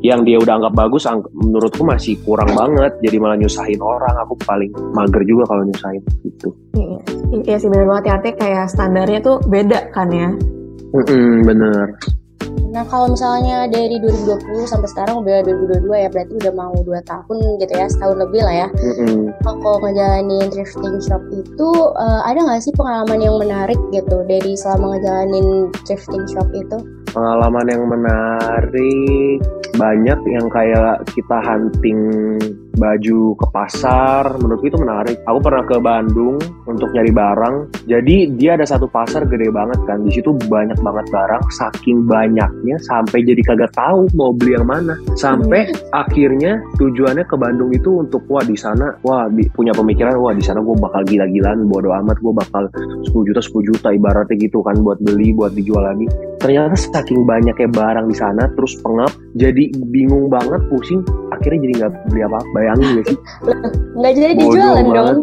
yang 0.00 0.22
dia 0.22 0.38
udah 0.38 0.62
anggap 0.62 0.74
bagus 0.74 1.04
ang- 1.04 1.26
menurutku 1.32 1.82
masih 1.82 2.14
kurang 2.22 2.50
banget 2.54 2.94
jadi 3.02 3.16
malah 3.18 3.34
nyusahin 3.34 3.82
orang 3.82 4.14
aku 4.14 4.38
paling 4.46 4.70
mager 4.94 5.22
juga 5.26 5.46
kalau 5.50 5.62
nyusahin 5.66 6.02
gitu 6.22 6.54
Iya, 6.78 6.98
iya 7.44 7.56
sih 7.58 7.68
bener 7.68 7.84
banget 7.84 8.04
ya, 8.06 8.12
artinya 8.16 8.36
kayak 8.38 8.64
standarnya 8.70 9.18
tuh 9.20 9.36
beda 9.44 9.90
kan 9.90 10.08
ya. 10.08 10.30
Mm-mm, 10.94 11.44
bener 11.44 11.98
Nah 12.68 12.84
kalau 12.84 13.16
misalnya 13.16 13.64
dari 13.66 13.96
2020 13.96 14.68
sampai 14.68 14.88
sekarang 14.92 15.24
udah 15.24 15.40
2022 15.42 15.88
ya 15.98 16.08
berarti 16.12 16.32
udah 16.36 16.52
mau 16.52 16.74
2 16.76 17.00
tahun 17.02 17.36
gitu 17.58 17.72
ya 17.72 17.86
setahun 17.88 18.16
lebih 18.20 18.40
lah 18.44 18.54
ya. 18.54 18.68
Mm-mm. 18.76 19.32
Kalau 19.40 19.80
ngejalanin 19.80 20.46
thrifting 20.52 20.96
shop 21.00 21.22
itu 21.32 21.68
eh, 21.96 22.20
ada 22.28 22.38
nggak 22.38 22.60
sih 22.60 22.72
pengalaman 22.76 23.18
yang 23.24 23.36
menarik 23.40 23.80
gitu 23.88 24.20
dari 24.28 24.52
selama 24.52 24.96
ngejalanin 24.96 25.72
thrifting 25.88 26.24
shop 26.28 26.48
itu? 26.52 26.78
Pengalaman 27.12 27.66
yang 27.68 27.84
menarik 27.88 29.38
banyak 29.78 30.20
yang 30.28 30.46
kayak 30.50 31.02
kita 31.14 31.38
hunting 31.44 32.00
baju 32.76 33.34
ke 33.38 33.46
pasar 33.54 34.36
menurutku 34.36 34.68
itu 34.68 34.78
menarik. 34.78 35.16
Aku 35.24 35.38
pernah 35.40 35.64
ke 35.64 35.76
Bandung 35.80 36.36
untuk 36.68 36.92
nyari 36.92 37.12
barang. 37.14 37.86
Jadi 37.88 38.36
dia 38.36 38.54
ada 38.60 38.68
satu 38.68 38.90
pasar 38.90 39.24
gede 39.24 39.48
banget 39.48 39.80
kan. 39.88 40.04
Di 40.04 40.20
situ 40.20 40.36
banyak 40.36 40.76
banget 40.82 41.06
barang 41.08 41.42
saking 41.54 42.04
banyaknya 42.04 42.76
sampai 42.84 43.24
jadi 43.24 43.40
kagak 43.40 43.72
tahu 43.72 44.10
mau 44.14 44.36
beli 44.36 44.58
yang 44.58 44.68
mana. 44.68 44.94
Sampai 45.16 45.70
akhirnya 45.94 46.60
tujuannya 46.76 47.24
ke 47.24 47.36
Bandung 47.38 47.72
itu 47.72 48.04
untuk 48.04 48.22
wah 48.28 48.44
di 48.44 48.58
sana 48.58 48.92
wah 49.06 49.26
bi- 49.30 49.48
punya 49.54 49.72
pemikiran 49.72 50.18
wah 50.20 50.34
di 50.36 50.44
sana 50.44 50.60
gue 50.60 50.76
bakal 50.76 51.02
gila-gilaan 51.06 51.64
bodo 51.66 51.94
amat 51.94 52.20
gue 52.20 52.32
bakal 52.34 52.68
10 53.06 53.08
juta 53.08 53.40
10 53.40 53.68
juta 53.70 53.88
ibaratnya 53.94 54.36
gitu 54.36 54.60
kan 54.60 54.76
buat 54.84 55.00
beli 55.00 55.32
buat 55.32 55.56
dijual 55.56 55.86
lagi. 55.88 56.06
Ternyata 56.38 56.78
saking 56.78 57.26
banyaknya 57.26 57.66
barang 57.70 58.06
di 58.06 58.16
sana 58.16 58.46
terus 58.54 58.78
pengap 58.82 59.10
jadi 59.34 59.74
bingung 59.90 60.30
banget 60.30 60.62
pusing. 60.70 61.02
Akhirnya 61.34 61.66
jadi 61.66 61.74
nggak 61.82 61.92
beli 62.10 62.22
apa 62.26 62.38
bayangin 62.68 63.00
gak 63.00 63.06
sih 63.08 63.18
Nggak 63.98 64.12
jadi 64.14 64.32
Bodoh 64.36 64.46
dijualan 64.46 64.84
banget. 64.84 64.94
dong. 64.94 65.20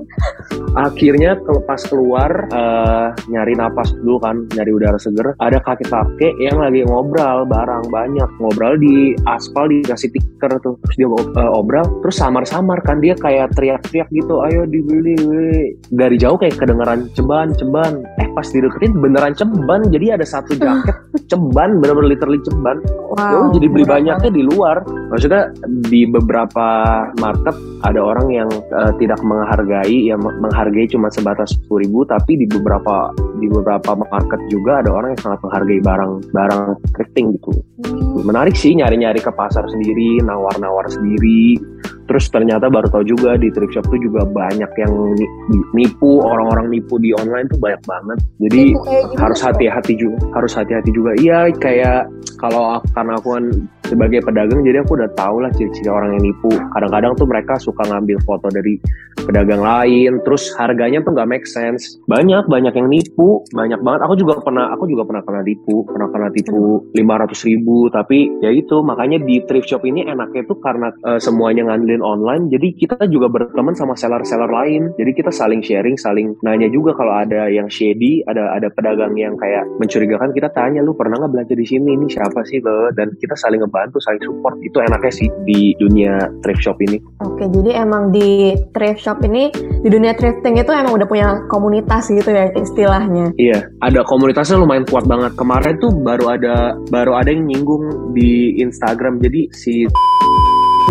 akhirnya 0.75 1.31
pas 1.63 1.81
keluar 1.87 2.31
eh, 2.51 3.07
nyari 3.31 3.53
napas 3.55 3.95
dulu 3.95 4.19
kan 4.19 4.43
nyari 4.51 4.71
udara 4.75 4.99
seger 4.99 5.31
ada 5.39 5.63
kakek-kakek 5.63 6.35
yang 6.41 6.59
lagi 6.59 6.83
ngobrol 6.83 7.47
barang 7.47 7.87
banyak 7.87 8.27
ngobrol 8.43 8.75
di 8.75 9.15
aspal 9.23 9.71
dikasih 9.71 10.11
tiker 10.11 10.59
tuh 10.59 10.75
terus 10.83 10.95
dia 10.99 11.07
eh, 11.07 11.51
obrol 11.55 11.85
terus 12.03 12.19
samar-samar 12.19 12.83
kan 12.83 12.99
dia 12.99 13.15
kayak 13.15 13.55
teriak-teriak 13.55 14.11
gitu 14.11 14.43
ayo 14.43 14.67
dibeli 14.67 15.15
weh." 15.23 15.65
dari 15.95 16.19
jauh 16.19 16.35
kayak 16.35 16.59
kedengeran 16.59 17.07
ceban 17.15 17.55
ceban 17.55 18.03
eh 18.19 18.27
pas 18.35 18.47
dideketin 18.51 18.99
beneran 18.99 19.31
ceban 19.31 19.87
jadi 19.87 20.19
ada 20.19 20.25
satu 20.27 20.59
jaket 20.59 20.95
ceban 21.31 21.79
bener-bener 21.79 22.11
literally 22.11 22.41
ceban 22.43 22.83
Ya, 23.15 23.47
jadi 23.55 23.67
beli 23.71 23.85
banyaknya 23.87 24.27
di 24.27 24.43
luar. 24.43 24.83
Maksudnya 25.09 25.53
di 25.85 26.03
beberapa 26.09 26.67
market 27.21 27.55
ada 27.85 28.01
orang 28.01 28.27
yang 28.33 28.49
eh, 28.51 28.91
tidak 28.97 29.21
menghargai, 29.21 30.09
ya 30.09 30.17
me- 30.17 30.35
menghargai 30.41 30.89
cuma 30.89 31.13
sebatas 31.13 31.53
sepuluh 31.53 31.85
ribu, 31.85 31.99
tapi 32.09 32.41
di 32.41 32.45
beberapa 32.49 33.13
di 33.37 33.47
beberapa 33.47 33.93
market 33.95 34.41
juga 34.49 34.81
ada 34.81 34.89
orang 34.89 35.13
yang 35.13 35.21
sangat 35.21 35.39
menghargai 35.45 35.79
barang 35.85 36.11
barang 36.33 36.61
thrifting 36.97 37.37
gitu. 37.37 37.51
Menarik 38.25 38.57
sih 38.57 38.73
nyari-nyari 38.73 39.21
ke 39.21 39.29
pasar 39.29 39.63
sendiri, 39.69 40.23
nawar-nawar 40.25 40.89
sendiri. 40.89 41.59
Terus 42.05 42.29
ternyata 42.29 42.69
baru 42.69 42.85
tahu 42.85 43.01
juga 43.17 43.33
di 43.33 43.49
thrift 43.49 43.73
shop 43.73 43.89
tuh 43.89 43.97
juga 43.97 44.29
banyak 44.29 44.69
yang 44.77 44.93
ni- 45.17 45.31
nipu, 45.73 46.21
orang-orang 46.21 46.69
nipu 46.69 47.01
di 47.01 47.09
online 47.17 47.49
tuh 47.49 47.57
banyak 47.57 47.81
banget. 47.81 48.17
Jadi 48.45 48.63
harus 49.17 49.39
hati-hati 49.41 49.93
juga 49.97 50.17
harus 50.37 50.53
hati-hati 50.53 50.93
juga 50.93 51.17
iya 51.17 51.49
kayak 51.49 52.05
kalau 52.37 52.77
karena 52.93 53.17
aku 53.17 53.27
kan 53.33 53.45
sebagai 53.89 54.19
pedagang 54.21 54.61
jadi 54.61 54.85
aku 54.85 54.97
udah 55.01 55.04
tahu 55.13 55.45
lah 55.45 55.51
ciri-ciri 55.53 55.89
orang 55.93 56.17
yang 56.17 56.33
nipu. 56.33 56.51
Kadang-kadang 56.73 57.13
tuh 57.13 57.27
mereka 57.29 57.53
suka 57.61 57.85
ngambil 57.85 58.17
foto 58.25 58.49
dari 58.49 58.81
pedagang 59.25 59.63
lain 59.63 60.21
terus 60.25 60.51
harganya 60.57 61.05
tuh 61.05 61.13
nggak 61.13 61.29
make 61.29 61.45
sense. 61.45 62.01
Banyak 62.09 62.49
banyak 62.49 62.73
yang 62.73 62.89
nipu. 62.89 63.45
Banyak 63.53 63.85
banget. 63.85 64.01
Aku 64.09 64.15
juga 64.17 64.41
pernah 64.41 64.73
aku 64.73 64.89
juga 64.89 65.05
pernah 65.05 65.21
kena 65.21 65.41
tipu 65.45 65.85
pernah 65.85 66.07
kena 66.09 66.29
tipu 66.33 66.85
lima 66.97 67.21
ratus 67.21 67.45
ribu 67.45 67.87
tapi 67.93 68.29
ya 68.41 68.49
itu 68.51 68.81
makanya 68.81 69.21
di 69.21 69.41
thrift 69.45 69.69
shop 69.69 69.85
ini 69.85 70.05
enaknya 70.07 70.45
tuh 70.49 70.57
karena 70.59 70.91
eh, 71.05 71.19
semuanya 71.21 71.67
ngandelin 71.69 72.01
online 72.01 72.47
jadi 72.55 72.71
kita 72.71 73.09
juga 73.09 73.27
berteman 73.27 73.75
sama 73.75 73.97
seller-seller 73.99 74.47
lain. 74.47 74.95
Jadi 74.95 75.11
kita 75.11 75.31
saling 75.33 75.59
sharing 75.59 75.99
saling 75.99 76.37
nanya 76.45 76.69
juga 76.69 76.95
kalau 76.95 77.11
ada 77.11 77.51
yang 77.51 77.67
shady 77.67 78.23
ada 78.29 78.53
ada 78.55 78.71
pedagang 78.71 79.17
yang 79.19 79.35
kayak 79.35 79.67
mencurigakan 79.81 80.31
kita 80.31 80.47
tanya 80.53 80.79
lu 80.79 80.95
pernah 80.95 81.19
nggak 81.19 81.33
belanja 81.35 81.55
di 81.57 81.65
sini? 81.67 81.99
Ini 81.99 82.07
siapa 82.07 82.45
sih 82.47 82.61
lo 82.61 82.93
dan 82.93 83.11
kita 83.17 83.35
saling 83.35 83.59
ngebantu 83.59 83.99
saling 83.99 84.21
support. 84.21 84.55
Itu 84.61 84.79
enaknya 84.87 85.13
sih 85.13 85.27
di 85.43 85.73
dunia 85.81 86.29
thrift 86.45 86.61
shop 86.63 86.77
ini 86.85 86.97
Oke, 87.25 87.47
jadi 87.47 87.83
emang 87.83 88.11
di 88.11 88.53
thrift 88.75 89.01
shop 89.01 89.23
ini, 89.23 89.49
di 89.55 89.89
dunia 89.89 90.13
thrifting 90.15 90.59
itu 90.59 90.71
emang 90.71 90.95
udah 90.99 91.07
punya 91.07 91.27
komunitas 91.47 92.11
gitu 92.11 92.27
ya 92.27 92.51
istilahnya. 92.55 93.31
Iya, 93.39 93.71
ada 93.81 94.03
komunitasnya 94.03 94.59
lumayan 94.59 94.83
kuat 94.87 95.07
banget. 95.07 95.33
Kemarin 95.39 95.75
tuh 95.79 95.91
baru 95.95 96.35
ada 96.35 96.75
baru 96.91 97.17
ada 97.17 97.31
yang 97.31 97.47
nyinggung 97.47 98.13
di 98.15 98.59
Instagram. 98.59 99.23
Jadi 99.23 99.51
si 99.51 99.87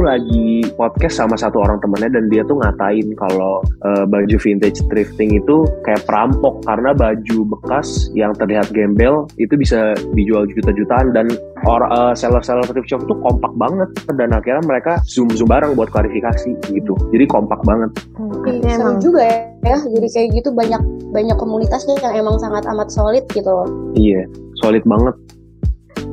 lagi 0.02 0.66
podcast 0.74 1.22
sama 1.22 1.38
satu 1.38 1.62
orang 1.62 1.78
temennya 1.78 2.18
dan 2.18 2.26
dia 2.26 2.42
tuh 2.48 2.58
ngatain 2.58 3.14
kalau 3.14 3.62
eh, 3.86 4.04
baju 4.08 4.36
vintage 4.42 4.82
thrifting 4.90 5.38
itu 5.38 5.68
kayak 5.86 6.02
perampok 6.08 6.58
karena 6.66 6.90
baju 6.90 7.38
bekas 7.54 8.10
yang 8.18 8.34
terlihat 8.34 8.66
gembel 8.74 9.30
itu 9.38 9.54
bisa 9.54 9.94
dijual 10.18 10.48
juta-jutaan 10.50 11.14
dan 11.14 11.26
or 11.68 11.86
eh, 11.86 12.14
seller-seller 12.18 12.66
thrift 12.66 12.90
shop 12.90 13.06
tuh 13.06 13.18
kompak 13.22 13.52
banget 13.54 13.88
dan 14.18 14.34
akhirnya 14.34 14.64
mereka 14.66 14.98
zoom 15.06 15.30
zoom 15.32 15.46
bareng 15.46 15.78
buat 15.78 15.92
klarifikasi 15.94 16.58
gitu. 16.74 16.94
Jadi 17.14 17.24
kompak 17.30 17.62
banget. 17.62 17.90
Oke, 18.18 18.50
Artinya 18.50 18.74
seru 18.74 18.82
emang 18.82 18.96
juga 18.98 19.22
ya. 19.62 19.76
Jadi 19.78 20.08
kayak 20.10 20.28
gitu 20.42 20.48
banyak 20.50 20.82
banyak 21.14 21.36
komunitasnya 21.38 21.94
yang 22.02 22.26
emang 22.26 22.36
sangat 22.42 22.66
amat 22.66 22.88
solid 22.90 23.24
gitu 23.30 23.46
loh. 23.46 23.68
Iya, 23.94 24.26
solid 24.58 24.82
banget. 24.82 25.14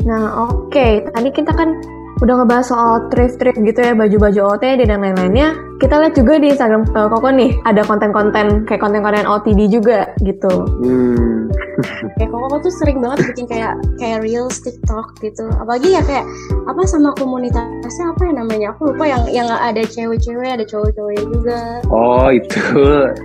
Nah, 0.05 0.49
oke. 0.49 1.09
Tadi 1.13 1.29
kita 1.33 1.51
kan 1.53 1.77
udah 2.21 2.33
ngebahas 2.37 2.65
soal 2.69 3.09
thrift-thrift 3.09 3.57
gitu 3.65 3.79
ya, 3.81 3.97
baju-baju 3.97 4.39
OTD 4.55 4.85
dan 4.85 5.01
lain-lainnya. 5.01 5.70
Kita 5.81 5.97
lihat 5.97 6.13
juga 6.13 6.37
di 6.37 6.53
Instagram 6.53 6.85
uh, 6.93 7.09
Koko 7.09 7.33
nih 7.33 7.57
ada 7.65 7.81
konten-konten 7.81 8.69
kayak 8.69 8.85
konten-konten 8.85 9.25
OTD 9.25 9.65
juga 9.65 10.13
gitu. 10.21 10.69
Hmm. 10.77 11.49
kayak 12.21 12.29
Koko 12.29 12.61
tuh 12.61 12.69
sering 12.69 13.01
banget 13.01 13.33
bikin 13.33 13.49
kayak 13.49 13.73
kayak 13.97 14.21
reels 14.21 14.61
TikTok 14.61 15.17
gitu. 15.25 15.49
Apalagi 15.57 15.97
ya 15.97 16.05
kayak 16.05 16.29
apa 16.69 16.85
sama 16.85 17.17
komunitasnya 17.17 18.13
apa 18.13 18.21
ya 18.29 18.33
namanya? 18.37 18.67
Aku 18.77 18.93
lupa 18.93 19.09
yang 19.09 19.25
yang 19.33 19.49
ada 19.49 19.81
cewek-cewek, 19.81 20.53
ada 20.53 20.65
cowok-cowok 20.69 21.13
juga. 21.17 21.59
Oh 21.89 22.29
itu 22.29 22.61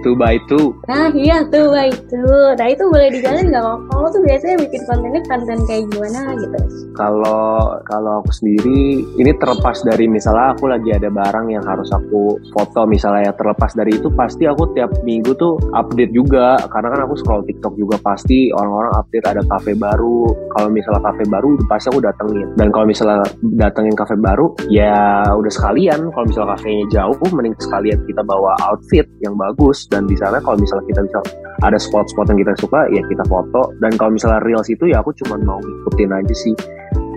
tuh 0.01 0.17
by 0.17 0.41
itu. 0.41 0.73
Nah 0.89 1.13
iya 1.13 1.45
tuh 1.53 1.69
by 1.69 1.93
itu. 1.93 2.25
Nah 2.57 2.67
itu 2.73 2.83
boleh 2.89 3.13
dijalin 3.13 3.53
nggak? 3.53 3.65
Koko 3.93 4.07
tuh 4.17 4.23
biasanya 4.25 4.57
bikin 4.65 4.81
kontennya 4.89 5.21
konten 5.29 5.61
kayak 5.69 5.85
gimana 5.93 6.33
gitu? 6.41 6.59
Kalau 6.97 7.77
kalau 7.85 8.25
aku 8.25 8.33
sendiri 8.33 9.05
ini 9.21 9.31
terlepas 9.37 9.85
dari 9.85 10.09
misalnya 10.09 10.57
aku 10.57 10.73
lagi 10.73 10.89
ada 10.97 11.13
barang 11.13 11.53
yang 11.53 11.61
harus 11.69 11.93
aku 11.93 12.41
foto 12.53 12.87
misalnya 12.87 13.31
ya 13.31 13.33
terlepas 13.35 13.73
dari 13.75 13.97
itu 13.97 14.09
pasti 14.13 14.45
aku 14.47 14.71
tiap 14.77 14.91
minggu 15.03 15.35
tuh 15.35 15.59
update 15.73 16.13
juga. 16.13 16.59
Karena 16.71 16.93
kan 16.93 17.01
aku 17.07 17.15
scroll 17.19 17.47
TikTok 17.47 17.75
juga 17.79 17.97
pasti 18.03 18.51
orang-orang 18.53 18.93
update 18.99 19.27
ada 19.27 19.43
cafe 19.47 19.73
baru. 19.75 20.31
Kalau 20.55 20.69
misalnya 20.71 21.03
cafe 21.03 21.25
baru 21.27 21.49
pasti 21.67 21.87
aku 21.91 22.01
datengin. 22.03 22.49
Dan 22.59 22.69
kalau 22.71 22.87
misalnya 22.87 23.25
datengin 23.59 23.95
cafe 23.97 24.15
baru 24.19 24.53
ya 24.71 25.27
udah 25.33 25.53
sekalian. 25.53 26.11
Kalau 26.13 26.27
misalnya 26.27 26.49
kafenya 26.59 26.85
jauh 26.93 27.17
mending 27.33 27.55
sekalian 27.59 27.99
kita 28.07 28.23
bawa 28.23 28.53
outfit 28.67 29.07
yang 29.23 29.35
bagus. 29.35 29.87
Dan 29.91 30.07
di 30.07 30.17
sana 30.19 30.39
kalau 30.43 30.59
misalnya 30.59 30.85
kita 30.91 31.01
bisa 31.07 31.21
ada 31.65 31.79
spot-spot 31.81 32.29
yang 32.33 32.39
kita 32.45 32.53
suka 32.61 32.87
ya 32.93 33.03
kita 33.07 33.25
foto. 33.27 33.73
Dan 33.81 33.95
kalau 33.97 34.15
misalnya 34.15 34.43
reels 34.45 34.69
itu 34.69 34.91
ya 34.91 35.01
aku 35.01 35.15
cuma 35.25 35.41
mau 35.41 35.59
ngikutin 35.63 36.11
aja 36.13 36.35
sih 36.35 36.55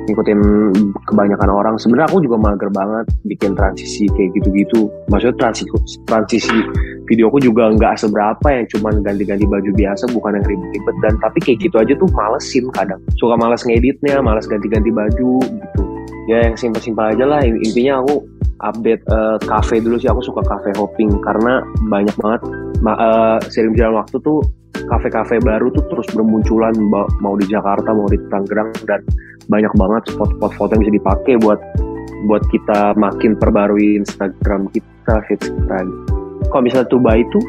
ngikutin 0.10 0.39
kebanyakan 1.06 1.50
orang. 1.50 1.76
Sebenarnya 1.78 2.10
aku 2.10 2.26
juga 2.26 2.38
mager 2.41 2.69
banget 2.74 3.06
bikin 3.30 3.54
transisi 3.54 4.10
kayak 4.17 4.34
gitu-gitu. 4.41 4.89
Maksudnya 5.08 5.36
transisi 5.38 5.69
transisi 6.10 6.58
videoku 7.06 7.38
juga 7.41 7.69
nggak 7.74 8.02
seberapa 8.02 8.48
yang 8.50 8.65
cuman 8.69 9.02
ganti-ganti 9.06 9.45
baju 9.45 9.72
biasa 9.74 10.10
bukan 10.12 10.41
yang 10.41 10.45
ribet-ribet. 10.45 10.95
Dan 11.06 11.13
tapi 11.22 11.38
kayak 11.41 11.58
gitu 11.62 11.76
aja 11.78 11.93
tuh 11.95 12.10
malesin 12.12 12.65
kadang. 12.74 13.00
Suka 13.22 13.38
males 13.38 13.62
ngeditnya 13.63 14.19
males 14.19 14.50
ganti-ganti 14.50 14.89
baju 14.89 15.41
gitu. 15.41 15.82
Ya 16.30 16.45
yang 16.45 16.58
simpel-simpel 16.58 17.17
aja 17.17 17.26
lah. 17.26 17.41
Intinya 17.45 18.02
aku 18.06 18.26
update 18.60 19.04
uh, 19.10 19.39
cafe 19.45 19.80
dulu 19.80 19.95
sih. 19.98 20.10
Aku 20.12 20.22
suka 20.22 20.43
cafe 20.45 20.76
hopping 20.76 21.10
karena 21.24 21.63
banyak 21.88 22.13
banget 22.19 22.41
ma 22.80 22.95
uh, 22.95 23.38
sering 23.52 23.76
berjalan 23.76 24.00
waktu 24.04 24.17
tuh 24.24 24.39
kafe-kafe 24.89 25.38
baru 25.45 25.69
tuh 25.71 25.86
terus 25.88 26.08
bermunculan 26.12 26.73
mau 27.21 27.38
di 27.38 27.45
Jakarta 27.45 27.93
mau 27.93 28.10
di 28.10 28.17
Tangerang 28.28 28.73
dan 28.89 29.06
banyak 29.49 29.73
banget 29.78 30.13
spot-spot 30.13 30.52
foto 30.58 30.71
yang 30.75 30.82
bisa 30.86 30.93
dipakai 30.97 31.34
buat 31.41 31.60
buat 32.28 32.43
kita 32.52 32.97
makin 32.99 33.38
perbarui 33.39 34.02
Instagram 34.02 34.67
kita 34.73 35.15
feed 35.30 35.39
kita. 35.39 35.78
Kalau 36.49 36.63
misalnya 36.65 36.89
Tuba 36.91 37.15
itu 37.15 37.39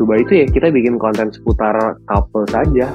Tuba 0.00 0.16
itu 0.18 0.32
ya 0.40 0.46
kita 0.48 0.72
bikin 0.72 0.96
konten 0.96 1.28
seputar 1.34 1.98
couple 2.08 2.48
saja. 2.48 2.88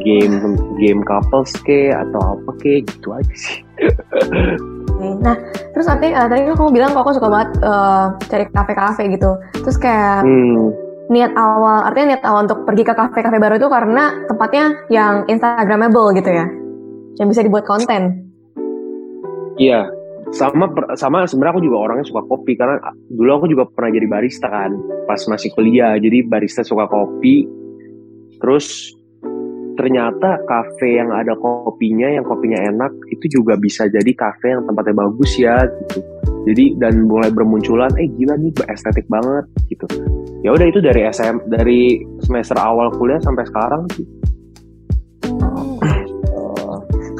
Game 0.00 0.56
game 0.80 1.04
couples 1.04 1.52
ke 1.68 1.92
atau 1.92 2.38
apa 2.38 2.50
ke 2.64 2.80
gitu 2.80 3.12
aja 3.12 3.34
sih. 3.36 3.60
Nah, 5.02 5.36
terus 5.74 5.84
artinya 5.90 6.24
uh, 6.24 6.28
tadi 6.30 6.48
kan 6.48 6.54
kamu 6.56 6.70
bilang 6.72 6.96
kok 6.96 7.12
suka 7.12 7.28
banget 7.28 7.50
uh, 7.60 8.14
cari 8.30 8.46
kafe-kafe 8.48 9.02
gitu. 9.12 9.36
Terus 9.60 9.76
kayak 9.76 10.24
hmm 10.24 10.81
niat 11.10 11.32
awal, 11.34 11.88
artinya 11.88 12.14
niat 12.14 12.22
awal 12.22 12.46
untuk 12.46 12.62
pergi 12.68 12.82
ke 12.86 12.94
kafe-kafe 12.94 13.38
baru 13.42 13.54
itu 13.58 13.68
karena 13.70 14.04
tempatnya 14.30 14.64
yang 14.92 15.26
instagramable 15.26 16.14
gitu 16.14 16.30
ya, 16.30 16.46
yang 17.18 17.26
bisa 17.26 17.42
dibuat 17.42 17.66
konten. 17.66 18.30
Iya, 19.58 19.90
sama 20.32 20.70
sama 20.96 21.28
sebenarnya 21.28 21.60
aku 21.60 21.62
juga 21.64 21.78
orangnya 21.90 22.06
suka 22.08 22.24
kopi 22.24 22.56
karena 22.56 22.80
dulu 23.12 23.30
aku 23.36 23.46
juga 23.52 23.64
pernah 23.68 23.92
jadi 23.92 24.06
barista 24.08 24.48
kan 24.48 24.72
pas 25.04 25.20
masih 25.28 25.52
kuliah 25.52 25.98
jadi 26.00 26.24
barista 26.24 26.64
suka 26.64 26.88
kopi. 26.88 27.44
Terus 28.40 28.96
ternyata 29.76 30.40
kafe 30.44 31.00
yang 31.00 31.12
ada 31.12 31.36
kopinya 31.36 32.08
yang 32.08 32.24
kopinya 32.24 32.60
enak 32.60 32.92
itu 33.12 33.40
juga 33.40 33.56
bisa 33.60 33.88
jadi 33.88 34.12
kafe 34.16 34.56
yang 34.56 34.64
tempatnya 34.64 34.94
bagus 35.04 35.36
ya 35.36 35.68
gitu. 35.68 36.00
Jadi 36.42 36.74
dan 36.80 37.06
mulai 37.06 37.30
bermunculan 37.30 37.92
eh 38.02 38.10
gila 38.18 38.34
nih 38.34 38.50
estetik 38.66 39.06
banget 39.06 39.46
gitu 39.70 39.86
ya 40.42 40.50
udah 40.54 40.66
itu 40.66 40.82
dari 40.82 41.06
SM 41.06 41.46
dari 41.50 42.02
semester 42.26 42.58
awal 42.58 42.90
kuliah 42.98 43.22
sampai 43.22 43.46
sekarang 43.46 43.86
sih. 43.94 44.06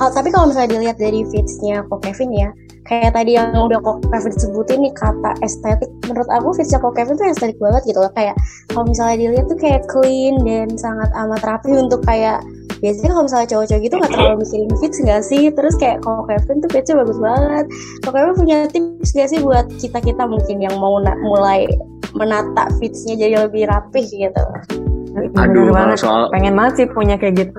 Oh, 0.03 0.11
tapi 0.11 0.35
kalau 0.35 0.51
misalnya 0.51 0.75
dilihat 0.75 0.99
dari 0.99 1.23
feedsnya 1.31 1.87
kok 1.87 2.03
Kevin 2.03 2.35
ya 2.35 2.51
kayak 2.91 3.15
tadi 3.15 3.39
yang 3.39 3.55
udah 3.55 3.79
kok 3.79 4.03
Kevin 4.11 4.35
sebutin 4.35 4.83
nih 4.83 4.93
kata 4.99 5.39
estetik. 5.47 5.87
Menurut 6.11 6.27
aku 6.27 6.59
feedsnya 6.59 6.83
kok 6.83 6.99
Kevin 6.99 7.15
tuh 7.15 7.31
estetik 7.31 7.59
banget 7.63 7.83
gitu 7.87 8.03
loh. 8.03 8.11
Kayak 8.19 8.35
kalau 8.75 8.91
misalnya 8.91 9.17
dilihat 9.23 9.47
tuh 9.47 9.59
kayak 9.63 9.87
clean 9.87 10.43
dan 10.43 10.75
sangat 10.75 11.07
amat 11.15 11.43
rapi 11.47 11.71
untuk 11.79 12.03
kayak 12.03 12.43
biasanya 12.83 13.15
kalau 13.15 13.25
misalnya 13.31 13.49
cowok-cowok 13.55 13.83
gitu 13.87 13.95
nggak 13.95 14.11
terlalu 14.11 14.37
mikirin 14.43 14.75
fits 14.83 14.99
nggak 14.99 15.23
sih? 15.23 15.43
Terus 15.55 15.75
kayak 15.79 15.99
kalau 16.03 16.23
Kevin 16.27 16.57
tuh 16.59 16.71
fitsnya 16.75 16.95
bagus 16.99 17.19
banget. 17.23 17.65
Kalau 18.03 18.13
Kevin 18.19 18.35
punya 18.35 18.59
tips 18.67 19.11
nggak 19.15 19.29
sih 19.31 19.39
buat 19.39 19.67
kita 19.79 19.99
kita 20.03 20.25
mungkin 20.27 20.57
yang 20.59 20.75
mau 20.83 20.99
mulai 21.23 21.71
menata 22.17 22.69
fitsnya 22.79 23.15
jadi 23.17 23.37
lebih 23.49 23.69
rapih 23.69 24.07
gitu 24.07 24.45
Aduh, 25.37 25.69
banget. 25.69 26.01
soal 26.01 26.33
pengen 26.33 26.57
banget 26.57 26.73
sih 26.81 26.87
punya 26.89 27.21
kayak 27.21 27.45
gitu. 27.45 27.53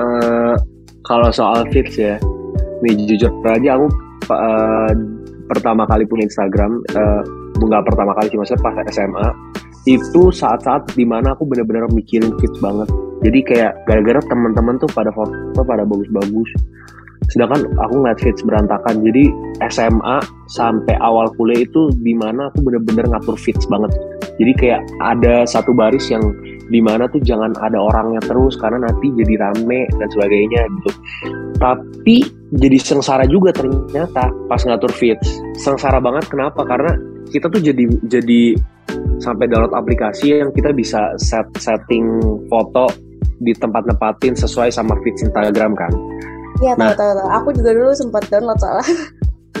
uh, 0.00 0.56
kalau 1.08 1.28
soal 1.28 1.68
fits 1.68 2.00
ya, 2.00 2.16
nih 2.80 2.96
jujur 3.04 3.28
aja 3.44 3.76
aku 3.76 3.86
uh, 4.32 4.92
pertama 5.52 5.84
kali 5.84 6.08
punya 6.08 6.24
Instagram, 6.24 6.80
uh, 6.96 7.20
nggak 7.60 7.84
pertama 7.84 8.16
kali 8.16 8.32
sih 8.32 8.38
maksudnya 8.40 8.64
pas 8.64 8.76
SMA 8.88 9.28
itu 9.84 10.32
saat-saat 10.32 10.96
di 10.96 11.04
mana 11.04 11.36
aku 11.36 11.44
bener-bener 11.44 11.84
mikirin 11.92 12.32
fits 12.40 12.56
banget 12.64 12.88
jadi 13.20 13.38
kayak 13.44 13.72
gara-gara 13.84 14.20
teman-teman 14.28 14.80
tuh 14.80 14.88
pada 14.92 15.12
foto 15.12 15.60
pada 15.60 15.84
bagus-bagus 15.84 16.48
sedangkan 17.32 17.68
aku 17.80 17.94
ngeliat 18.02 18.20
fits 18.20 18.42
berantakan. 18.44 19.00
Jadi 19.04 19.30
SMA 19.72 20.18
sampai 20.50 20.94
awal 21.00 21.32
kuliah 21.38 21.64
itu 21.64 21.88
di 22.02 22.12
mana 22.12 22.52
aku 22.52 22.64
bener-bener 22.64 23.08
ngatur 23.08 23.38
fits 23.38 23.64
banget. 23.70 23.92
Jadi 24.36 24.52
kayak 24.58 24.82
ada 25.00 25.46
satu 25.46 25.70
baris 25.70 26.10
yang 26.10 26.22
di 26.72 26.80
mana 26.80 27.04
tuh 27.06 27.20
jangan 27.20 27.52
ada 27.60 27.76
orangnya 27.76 28.24
terus 28.24 28.56
karena 28.56 28.88
nanti 28.88 29.12
jadi 29.12 29.34
rame 29.40 29.84
dan 30.00 30.08
sebagainya 30.10 30.60
gitu. 30.80 30.90
Tapi 31.60 32.16
jadi 32.54 32.76
sengsara 32.80 33.24
juga 33.28 33.52
ternyata 33.54 34.32
pas 34.48 34.60
ngatur 34.64 34.90
fits. 34.92 35.40
Sengsara 35.60 36.00
banget 36.00 36.26
kenapa? 36.28 36.64
Karena 36.64 36.92
kita 37.30 37.48
tuh 37.48 37.60
jadi 37.60 37.84
jadi 38.08 38.56
sampai 39.18 39.48
download 39.48 39.74
aplikasi 39.74 40.40
yang 40.40 40.50
kita 40.52 40.74
bisa 40.74 41.14
set 41.16 41.46
setting 41.56 42.20
foto 42.50 42.90
di 43.42 43.52
tempat 43.52 43.84
nempatin 43.84 44.32
sesuai 44.38 44.70
sama 44.70 44.96
feed 45.02 45.18
Instagram 45.20 45.74
kan. 45.76 45.92
Iya 46.62 46.72
nah, 46.78 46.94
tahu 46.94 47.12
tahu. 47.18 47.30
Aku 47.42 47.48
juga 47.56 47.70
dulu 47.74 47.90
sempat 47.94 48.22
download 48.30 48.58
soalnya. 48.60 48.86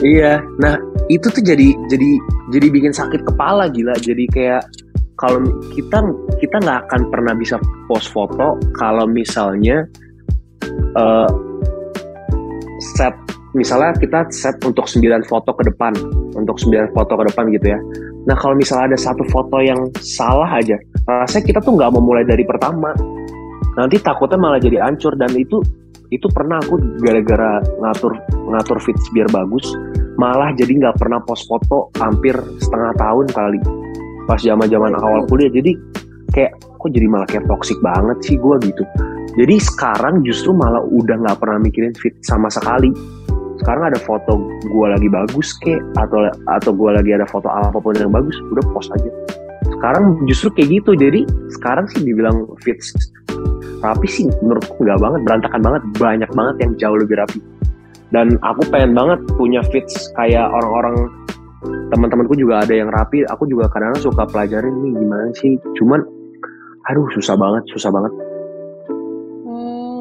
Iya, 0.02 0.42
nah 0.58 0.74
itu 1.06 1.30
tuh 1.30 1.38
jadi 1.38 1.70
jadi 1.86 2.18
jadi 2.50 2.66
bikin 2.66 2.90
sakit 2.90 3.22
kepala 3.30 3.70
gila. 3.70 3.94
Jadi 4.02 4.26
kayak 4.26 4.66
kalau 5.14 5.46
kita 5.70 6.02
kita 6.42 6.56
nggak 6.58 6.90
akan 6.90 7.02
pernah 7.14 7.32
bisa 7.38 7.62
post 7.86 8.10
foto 8.10 8.58
kalau 8.74 9.06
misalnya 9.06 9.86
uh, 10.98 11.30
set 12.98 13.14
misalnya 13.54 13.94
kita 14.02 14.26
set 14.34 14.58
untuk 14.66 14.90
9 14.90 15.30
foto 15.30 15.54
ke 15.54 15.62
depan 15.70 15.94
untuk 16.34 16.58
9 16.58 16.90
foto 16.90 17.12
ke 17.14 17.24
depan 17.30 17.44
gitu 17.54 17.66
ya 17.70 17.78
nah 18.26 18.34
kalau 18.34 18.58
misalnya 18.58 18.94
ada 18.94 18.98
satu 18.98 19.22
foto 19.30 19.62
yang 19.62 19.78
salah 20.02 20.58
aja 20.58 20.74
rasanya 21.06 21.44
kita 21.46 21.58
tuh 21.62 21.78
nggak 21.78 21.94
mau 21.94 22.02
mulai 22.02 22.26
dari 22.26 22.42
pertama 22.42 22.90
nanti 23.78 24.02
takutnya 24.02 24.38
malah 24.38 24.58
jadi 24.58 24.82
hancur 24.82 25.14
dan 25.14 25.30
itu 25.38 25.62
itu 26.14 26.30
pernah 26.30 26.62
aku 26.62 26.78
gara-gara 27.02 27.58
ngatur 27.82 28.14
ngatur 28.54 28.78
fit 28.78 28.94
biar 29.10 29.26
bagus 29.34 29.66
malah 30.14 30.54
jadi 30.54 30.78
nggak 30.78 30.96
pernah 30.98 31.18
post 31.22 31.50
foto 31.50 31.90
hampir 31.98 32.34
setengah 32.62 32.94
tahun 32.98 33.26
kali. 33.34 33.60
Pas 34.24 34.40
zaman 34.40 34.70
zaman 34.70 34.94
awal 34.96 35.26
kuliah 35.28 35.50
jadi 35.50 35.74
kayak 36.32 36.56
kok 36.58 36.90
jadi 36.90 37.06
malah 37.10 37.28
kayak 37.28 37.44
toxic 37.50 37.78
banget 37.82 38.18
sih 38.24 38.36
gue 38.38 38.56
gitu. 38.64 38.84
Jadi 39.34 39.58
sekarang 39.58 40.22
justru 40.22 40.54
malah 40.54 40.82
udah 40.86 41.18
nggak 41.18 41.38
pernah 41.42 41.58
mikirin 41.58 41.94
fit 41.98 42.14
sama 42.22 42.46
sekali. 42.46 42.94
Sekarang 43.58 43.90
ada 43.90 43.98
foto 44.02 44.38
gue 44.66 44.86
lagi 44.86 45.08
bagus 45.10 45.54
kek 45.62 45.78
atau 45.98 46.30
atau 46.50 46.70
gue 46.74 46.90
lagi 46.94 47.10
ada 47.14 47.26
foto 47.26 47.50
apa 47.50 47.78
pun 47.78 47.94
yang 47.98 48.14
bagus 48.14 48.34
udah 48.54 48.64
post 48.70 48.94
aja. 48.94 49.10
Sekarang 49.78 50.22
justru 50.30 50.48
kayak 50.54 50.82
gitu 50.82 50.90
jadi 50.94 51.20
sekarang 51.58 51.90
sih 51.90 52.06
dibilang 52.06 52.46
fit 52.62 52.78
rapi 53.84 54.08
sih 54.08 54.26
menurutku 54.40 54.80
nggak 54.80 55.00
banget 55.00 55.20
berantakan 55.28 55.60
banget 55.60 55.82
banyak 56.00 56.30
banget 56.32 56.56
yang 56.64 56.72
jauh 56.80 56.96
lebih 56.96 57.16
rapi 57.20 57.38
dan 58.10 58.40
aku 58.40 58.64
pengen 58.72 58.96
banget 58.96 59.20
punya 59.36 59.60
fits 59.68 60.08
kayak 60.16 60.48
orang-orang 60.48 61.12
teman-temanku 61.92 62.36
juga 62.36 62.64
ada 62.64 62.72
yang 62.72 62.88
rapi 62.88 63.24
aku 63.28 63.44
juga 63.44 63.68
kadang-kadang 63.68 64.04
suka 64.04 64.24
pelajarin 64.28 64.74
nih 64.80 64.92
gimana 64.96 65.28
sih 65.36 65.52
cuman 65.76 66.00
aduh 66.88 67.08
susah 67.12 67.36
banget 67.36 67.64
susah 67.72 67.92
banget 67.92 68.12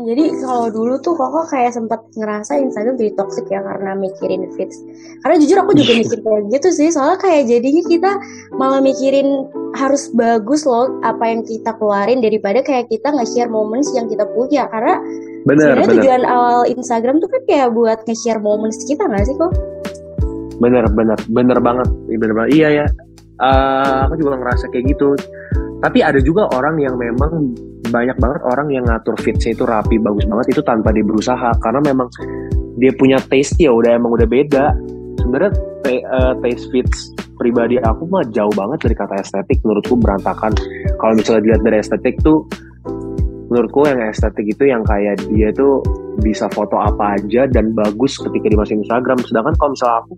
jadi 0.03 0.35
kalau 0.43 0.67
dulu 0.67 0.99
tuh 0.99 1.15
kok 1.15 1.47
kayak 1.47 1.71
sempat 1.71 2.03
ngerasa 2.19 2.59
Instagram 2.59 2.99
jadi 2.99 3.11
toxic 3.15 3.47
ya 3.47 3.63
karena 3.63 3.95
mikirin 3.95 4.51
feeds. 4.53 4.83
Karena 5.23 5.39
jujur 5.39 5.57
aku 5.63 5.71
juga 5.73 5.95
mikir 6.03 6.19
kayak 6.19 6.43
gitu 6.51 6.69
sih, 6.75 6.91
soalnya 6.91 7.17
kayak 7.23 7.47
jadinya 7.47 7.83
kita 7.87 8.11
malah 8.59 8.83
mikirin 8.83 9.47
harus 9.73 10.09
bagus 10.13 10.63
loh 10.69 11.01
apa 11.01 11.25
yang 11.33 11.41
kita 11.41 11.73
keluarin 11.81 12.21
daripada 12.21 12.61
kayak 12.61 12.89
kita 12.93 13.09
nge-share 13.09 13.49
moments 13.49 13.89
yang 13.97 14.05
kita 14.05 14.25
punya. 14.31 14.69
Karena 14.69 15.01
bener 15.43 15.75
sebenarnya 15.75 15.85
bener 15.85 15.95
tujuan 15.99 16.23
awal 16.29 16.61
Instagram 16.69 17.15
tuh 17.19 17.29
kan 17.29 17.41
kayak 17.49 17.69
buat 17.73 17.99
nge-share 18.05 18.41
moments 18.41 18.85
kita 18.85 19.03
nggak 19.05 19.25
sih 19.25 19.35
kok? 19.35 19.53
bener 20.61 20.85
bener 20.93 21.19
bener 21.27 21.57
banget. 21.59 21.89
Iya, 22.07 22.17
bener 22.21 22.33
banget. 22.37 22.51
Iya 22.55 22.67
ya. 22.69 22.85
Eh, 23.43 23.99
aku 24.07 24.13
juga 24.21 24.39
ngerasa 24.39 24.71
kayak 24.71 24.85
gitu. 24.95 25.09
Tapi 25.83 25.99
ada 25.99 26.19
juga 26.23 26.47
orang 26.55 26.79
yang 26.79 26.95
memang 26.95 27.51
banyak 27.91 28.15
banget 28.15 28.41
orang 28.47 28.71
yang 28.71 28.87
ngatur 28.87 29.19
fitsnya 29.19 29.51
itu 29.51 29.67
rapi 29.67 29.99
bagus 29.99 30.23
banget 30.23 30.55
itu 30.55 30.61
tanpa 30.63 30.95
dia 30.95 31.03
berusaha. 31.03 31.51
Karena 31.59 31.83
memang 31.83 32.07
dia 32.79 32.95
punya 32.95 33.19
taste 33.27 33.59
ya 33.59 33.73
udah 33.73 33.99
emang 33.99 34.15
udah 34.15 34.27
beda. 34.29 34.71
Sebenarnya 35.19 35.51
eh, 35.91 36.33
taste 36.39 36.71
fits 36.71 37.11
pribadi 37.43 37.75
aku 37.83 38.07
mah 38.07 38.23
jauh 38.31 38.51
banget 38.55 38.87
dari 38.87 38.95
kata 38.95 39.19
estetik 39.19 39.59
menurutku 39.67 39.99
berantakan. 39.99 40.55
Kalau 40.95 41.13
misalnya 41.19 41.41
dilihat 41.43 41.61
dari 41.67 41.77
estetik 41.83 42.15
tuh 42.23 42.47
menurutku 43.51 43.83
yang 43.83 43.99
estetik 44.07 44.47
itu 44.47 44.63
yang 44.71 44.81
kayak 44.87 45.19
dia 45.27 45.51
tuh 45.51 45.83
bisa 46.23 46.47
foto 46.55 46.79
apa 46.79 47.19
aja 47.19 47.43
dan 47.51 47.75
bagus 47.75 48.15
ketika 48.15 48.47
dimasukin 48.47 48.87
Instagram. 48.87 49.19
Sedangkan 49.27 49.53
kalau 49.59 49.75
misalnya 49.75 49.97
aku 50.07 50.13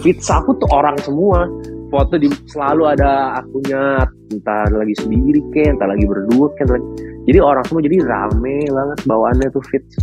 feeds 0.00 0.26
aku 0.32 0.56
tuh 0.56 0.68
orang 0.72 0.96
semua. 1.04 1.44
Foto 1.86 2.18
di 2.18 2.26
selalu 2.50 2.98
ada 2.98 3.38
akunnya 3.38 4.10
entah 4.34 4.66
lagi 4.74 4.90
sendiri 4.98 5.38
ke 5.54 5.70
entah 5.70 5.86
lagi 5.86 6.02
berdua 6.02 6.50
entah 6.58 6.74
lagi. 6.74 6.88
Jadi 7.30 7.38
orang 7.38 7.62
semua 7.62 7.82
jadi 7.86 7.96
rame 8.02 8.58
banget 8.66 8.98
bawaannya 9.06 9.48
tuh 9.54 9.62
feeds 9.70 9.94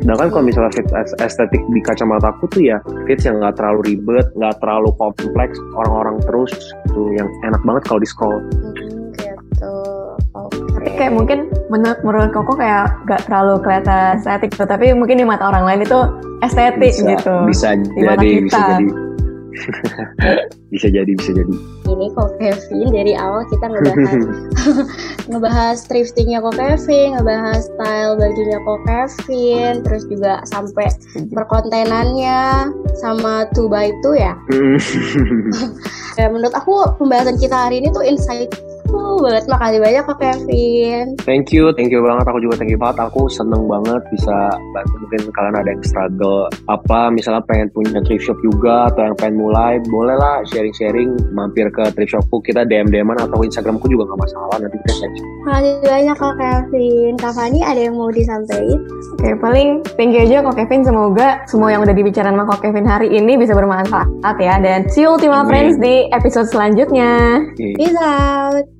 sedangkan 0.00 0.28
kalau 0.30 0.44
misalnya 0.44 0.72
fit 0.72 0.88
es- 0.96 1.16
estetik 1.20 1.62
di 1.68 1.80
kacamata 1.80 2.32
aku 2.32 2.48
tuh 2.48 2.62
ya 2.64 2.76
feeds 3.04 3.24
yang 3.24 3.36
nggak 3.36 3.54
terlalu 3.54 3.80
ribet 3.86 4.26
nggak 4.34 4.56
terlalu 4.58 4.88
kompleks 4.96 5.56
orang-orang 5.76 6.16
terus 6.24 6.52
tuh 6.88 7.08
yang 7.12 7.28
enak 7.44 7.60
banget 7.62 7.82
kalau 7.84 8.00
di 8.00 8.08
scroll 8.08 8.40
Hmm, 8.40 9.12
gitu. 9.12 9.74
Oke. 10.32 10.88
kayak 10.96 11.12
mungkin 11.12 11.38
menurut 11.68 12.00
menurut 12.00 12.30
Koko 12.32 12.56
kayak 12.56 12.88
gak 13.04 13.28
terlalu 13.28 13.60
kelihatan 13.60 14.16
estetik 14.16 14.56
tuh, 14.56 14.64
tapi 14.64 14.96
mungkin 14.96 15.20
di 15.20 15.26
mata 15.26 15.52
orang 15.52 15.68
lain 15.68 15.80
itu 15.84 15.98
estetik 16.40 16.96
bisa 16.96 17.04
gitu. 17.12 17.34
bisa 17.44 17.68
Di 17.76 18.00
mata 18.00 18.16
jadi 18.16 18.30
bisa 18.40 18.56
kita. 18.56 18.68
jadi 18.72 18.86
bisa 20.72 20.86
jadi 20.90 21.10
bisa 21.10 21.30
jadi 21.34 21.54
Ini 21.90 22.06
kok 22.14 22.38
Kevin 22.38 22.94
dari 22.94 23.18
awal 23.18 23.42
kita 23.50 23.66
ngebahas 23.66 24.24
ngebahas 25.30 25.78
thriftingnya 25.90 26.38
kok 26.38 26.54
Kevin, 26.54 27.18
ngebahas 27.18 27.66
style 27.66 28.14
bajunya 28.14 28.58
kok 28.62 28.80
Kevin, 28.86 29.74
terus 29.82 30.06
juga 30.06 30.42
sampai 30.46 30.86
perkontenannya 31.34 32.70
sama 33.02 33.50
two 33.50 33.66
by 33.66 33.90
two 34.06 34.14
ya. 34.14 34.38
Ya, 36.18 36.28
menurut 36.28 36.52
aku 36.52 36.84
pembahasan 37.00 37.40
kita 37.40 37.56
hari 37.56 37.80
ini 37.80 37.88
tuh 37.96 38.04
insightful 38.90 39.22
banget. 39.22 39.44
Makasih 39.46 39.80
banyak 39.80 40.02
kok 40.02 40.18
Kevin. 40.18 41.04
Thank 41.22 41.46
you, 41.54 41.64
thank 41.74 41.90
you 41.94 42.00
banget. 42.02 42.24
Aku 42.26 42.38
juga 42.42 42.54
thank 42.58 42.72
you 42.72 42.80
banget. 42.80 42.98
Aku 43.06 43.30
seneng 43.30 43.64
banget 43.70 44.02
bisa 44.10 44.36
bantu 44.74 44.94
mungkin 45.06 45.20
kalian 45.30 45.54
ada 45.56 45.68
yang 45.70 45.82
struggle 45.86 46.50
apa, 46.66 47.00
misalnya 47.14 47.42
pengen 47.46 47.68
punya 47.70 48.00
thrift 48.02 48.26
shop 48.26 48.38
juga 48.42 48.90
atau 48.90 49.10
yang 49.10 49.16
pengen 49.18 49.36
mulai, 49.38 49.78
boleh 49.86 50.16
lah 50.18 50.42
sharing-sharing, 50.50 51.14
mampir 51.30 51.70
ke 51.70 51.84
thrift 51.94 52.12
shopku, 52.16 52.42
kita 52.42 52.66
DM 52.66 52.90
DM 52.90 53.10
atau 53.14 53.38
Instagramku 53.40 53.86
juga 53.86 54.10
nggak 54.10 54.20
masalah. 54.26 54.56
Nanti 54.58 54.76
kita 54.86 54.92
share. 54.98 55.14
Makasih 55.46 55.74
banyak 55.86 56.16
kok 56.16 56.34
Kevin. 56.36 57.12
Kak 57.16 57.32
Fani 57.34 57.60
ada 57.64 57.80
yang 57.80 57.94
mau 57.96 58.10
disampaikan? 58.12 58.78
Oke, 59.20 59.36
paling 59.40 59.68
thank 59.96 60.12
you 60.16 60.22
aja 60.24 60.40
Kok 60.40 60.56
Kevin. 60.56 60.80
Semoga 60.84 61.44
semua 61.44 61.72
yang 61.72 61.84
udah 61.84 61.92
dibicarain 61.92 62.32
sama 62.32 62.48
Kok 62.48 62.60
Kevin 62.64 62.86
hari 62.88 63.08
ini 63.12 63.36
bisa 63.36 63.52
bermanfaat 63.52 64.36
ya. 64.40 64.56
Dan 64.60 64.88
see 64.88 65.04
you 65.04 65.12
Ultima 65.12 65.44
Amin. 65.44 65.48
Friends 65.48 65.76
di 65.80 66.08
episode 66.12 66.48
selanjutnya. 66.48 67.40
Peace 67.56 67.96
out. 68.00 68.79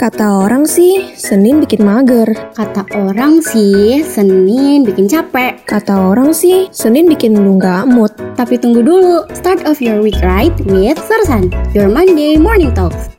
Kata 0.00 0.48
orang 0.48 0.64
sih, 0.64 1.12
Senin 1.12 1.60
bikin 1.60 1.84
mager. 1.84 2.32
Kata 2.56 2.88
orang 2.96 3.44
sih, 3.44 4.00
Senin 4.00 4.80
bikin 4.80 5.04
capek. 5.04 5.60
Kata 5.68 6.08
orang 6.08 6.32
sih, 6.32 6.72
Senin 6.72 7.04
bikin 7.04 7.36
lu 7.36 7.60
nggak 7.60 7.84
mood. 7.84 8.08
Tapi 8.32 8.56
tunggu 8.56 8.80
dulu, 8.80 9.28
start 9.36 9.60
of 9.68 9.76
your 9.84 10.00
week 10.00 10.16
right 10.24 10.56
with 10.64 10.96
Sersan, 11.04 11.52
your 11.76 11.92
Monday 11.92 12.40
morning 12.40 12.72
talks. 12.72 13.12